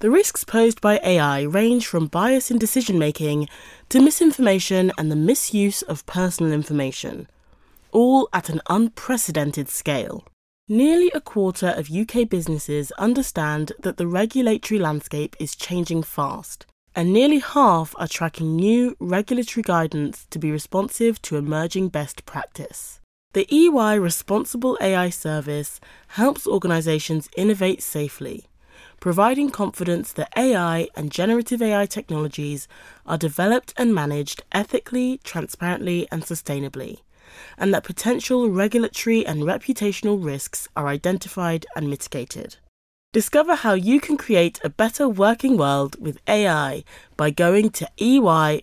The 0.00 0.10
risks 0.10 0.44
posed 0.44 0.82
by 0.82 1.00
AI 1.02 1.40
range 1.40 1.86
from 1.86 2.06
bias 2.06 2.50
in 2.50 2.58
decision 2.58 2.98
making 2.98 3.48
to 3.88 4.02
misinformation 4.02 4.92
and 4.98 5.10
the 5.10 5.16
misuse 5.16 5.80
of 5.80 6.04
personal 6.04 6.52
information, 6.52 7.28
all 7.92 8.28
at 8.34 8.50
an 8.50 8.60
unprecedented 8.68 9.70
scale. 9.70 10.26
Nearly 10.68 11.10
a 11.14 11.20
quarter 11.22 11.68
of 11.68 11.90
UK 11.90 12.28
businesses 12.28 12.92
understand 12.98 13.72
that 13.78 13.96
the 13.96 14.06
regulatory 14.06 14.78
landscape 14.78 15.34
is 15.40 15.56
changing 15.56 16.02
fast, 16.02 16.66
and 16.94 17.10
nearly 17.10 17.38
half 17.38 17.94
are 17.96 18.06
tracking 18.06 18.54
new 18.54 18.94
regulatory 19.00 19.62
guidance 19.62 20.26
to 20.28 20.38
be 20.38 20.52
responsive 20.52 21.22
to 21.22 21.38
emerging 21.38 21.88
best 21.88 22.26
practice. 22.26 22.99
The 23.32 23.46
EY 23.48 23.96
Responsible 23.96 24.76
AI 24.80 25.08
Service 25.08 25.78
helps 26.18 26.48
organizations 26.48 27.28
innovate 27.36 27.80
safely, 27.80 28.46
providing 28.98 29.50
confidence 29.50 30.12
that 30.14 30.32
AI 30.36 30.88
and 30.96 31.12
generative 31.12 31.62
AI 31.62 31.86
technologies 31.86 32.66
are 33.06 33.16
developed 33.16 33.72
and 33.76 33.94
managed 33.94 34.42
ethically, 34.50 35.20
transparently, 35.22 36.08
and 36.10 36.24
sustainably, 36.24 37.02
and 37.56 37.72
that 37.72 37.84
potential 37.84 38.50
regulatory 38.50 39.24
and 39.24 39.42
reputational 39.44 40.18
risks 40.22 40.66
are 40.74 40.88
identified 40.88 41.66
and 41.76 41.88
mitigated. 41.88 42.56
Discover 43.12 43.54
how 43.56 43.74
you 43.74 44.00
can 44.00 44.16
create 44.16 44.58
a 44.64 44.68
better 44.68 45.08
working 45.08 45.56
world 45.56 45.94
with 46.00 46.18
AI 46.26 46.82
by 47.16 47.30
going 47.30 47.70
to 47.70 47.88
ey.ai. 47.96 48.62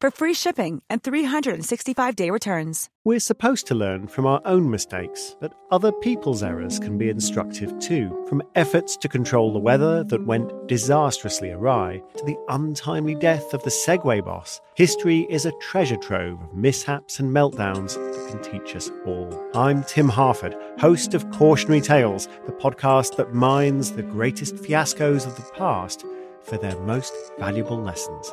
for 0.00 0.10
free 0.10 0.34
shipping 0.34 0.82
and 0.90 1.02
365-day 1.02 2.30
returns. 2.30 2.88
We're 3.04 3.20
supposed 3.20 3.66
to 3.68 3.74
learn 3.74 4.08
from 4.08 4.26
our 4.26 4.40
own 4.44 4.70
mistakes, 4.70 5.36
but 5.40 5.54
other 5.70 5.92
people's 5.92 6.42
errors 6.42 6.78
can 6.78 6.98
be 6.98 7.08
instructive 7.08 7.78
too. 7.78 8.24
From 8.28 8.42
efforts 8.54 8.96
to 8.98 9.08
control 9.08 9.52
the 9.52 9.58
weather 9.58 10.04
that 10.04 10.26
went 10.26 10.68
disastrously 10.68 11.50
awry 11.50 12.02
to 12.16 12.24
the 12.24 12.36
untimely 12.48 13.14
death 13.14 13.54
of 13.54 13.62
the 13.62 13.70
Segway 13.70 14.24
boss, 14.24 14.60
history 14.74 15.26
is 15.30 15.46
a 15.46 15.52
treasure 15.60 15.96
trove 15.96 16.42
of 16.42 16.54
mishaps 16.54 17.20
and 17.20 17.30
meltdowns 17.30 17.94
that 17.94 18.30
can 18.30 18.42
teach 18.42 18.74
us 18.74 18.90
all. 19.06 19.48
I'm 19.54 19.84
Tim 19.84 20.08
Harford, 20.08 20.56
host 20.78 21.14
of 21.14 21.30
Cautionary 21.30 21.80
Tales, 21.80 22.28
the 22.46 22.52
podcast 22.52 23.16
that 23.16 23.34
mines 23.34 23.92
the 23.92 24.02
greatest 24.02 24.56
fiascos 24.56 25.26
of 25.26 25.36
the 25.36 25.50
past 25.54 26.04
for 26.42 26.58
their 26.58 26.78
most 26.80 27.12
valuable 27.38 27.80
lessons. 27.80 28.32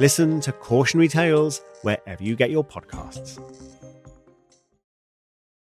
Listen 0.00 0.40
to 0.40 0.50
Cautionary 0.50 1.06
Tales 1.06 1.62
wherever 1.82 2.20
you 2.20 2.34
get 2.34 2.50
your 2.50 2.64
podcasts. 2.64 3.38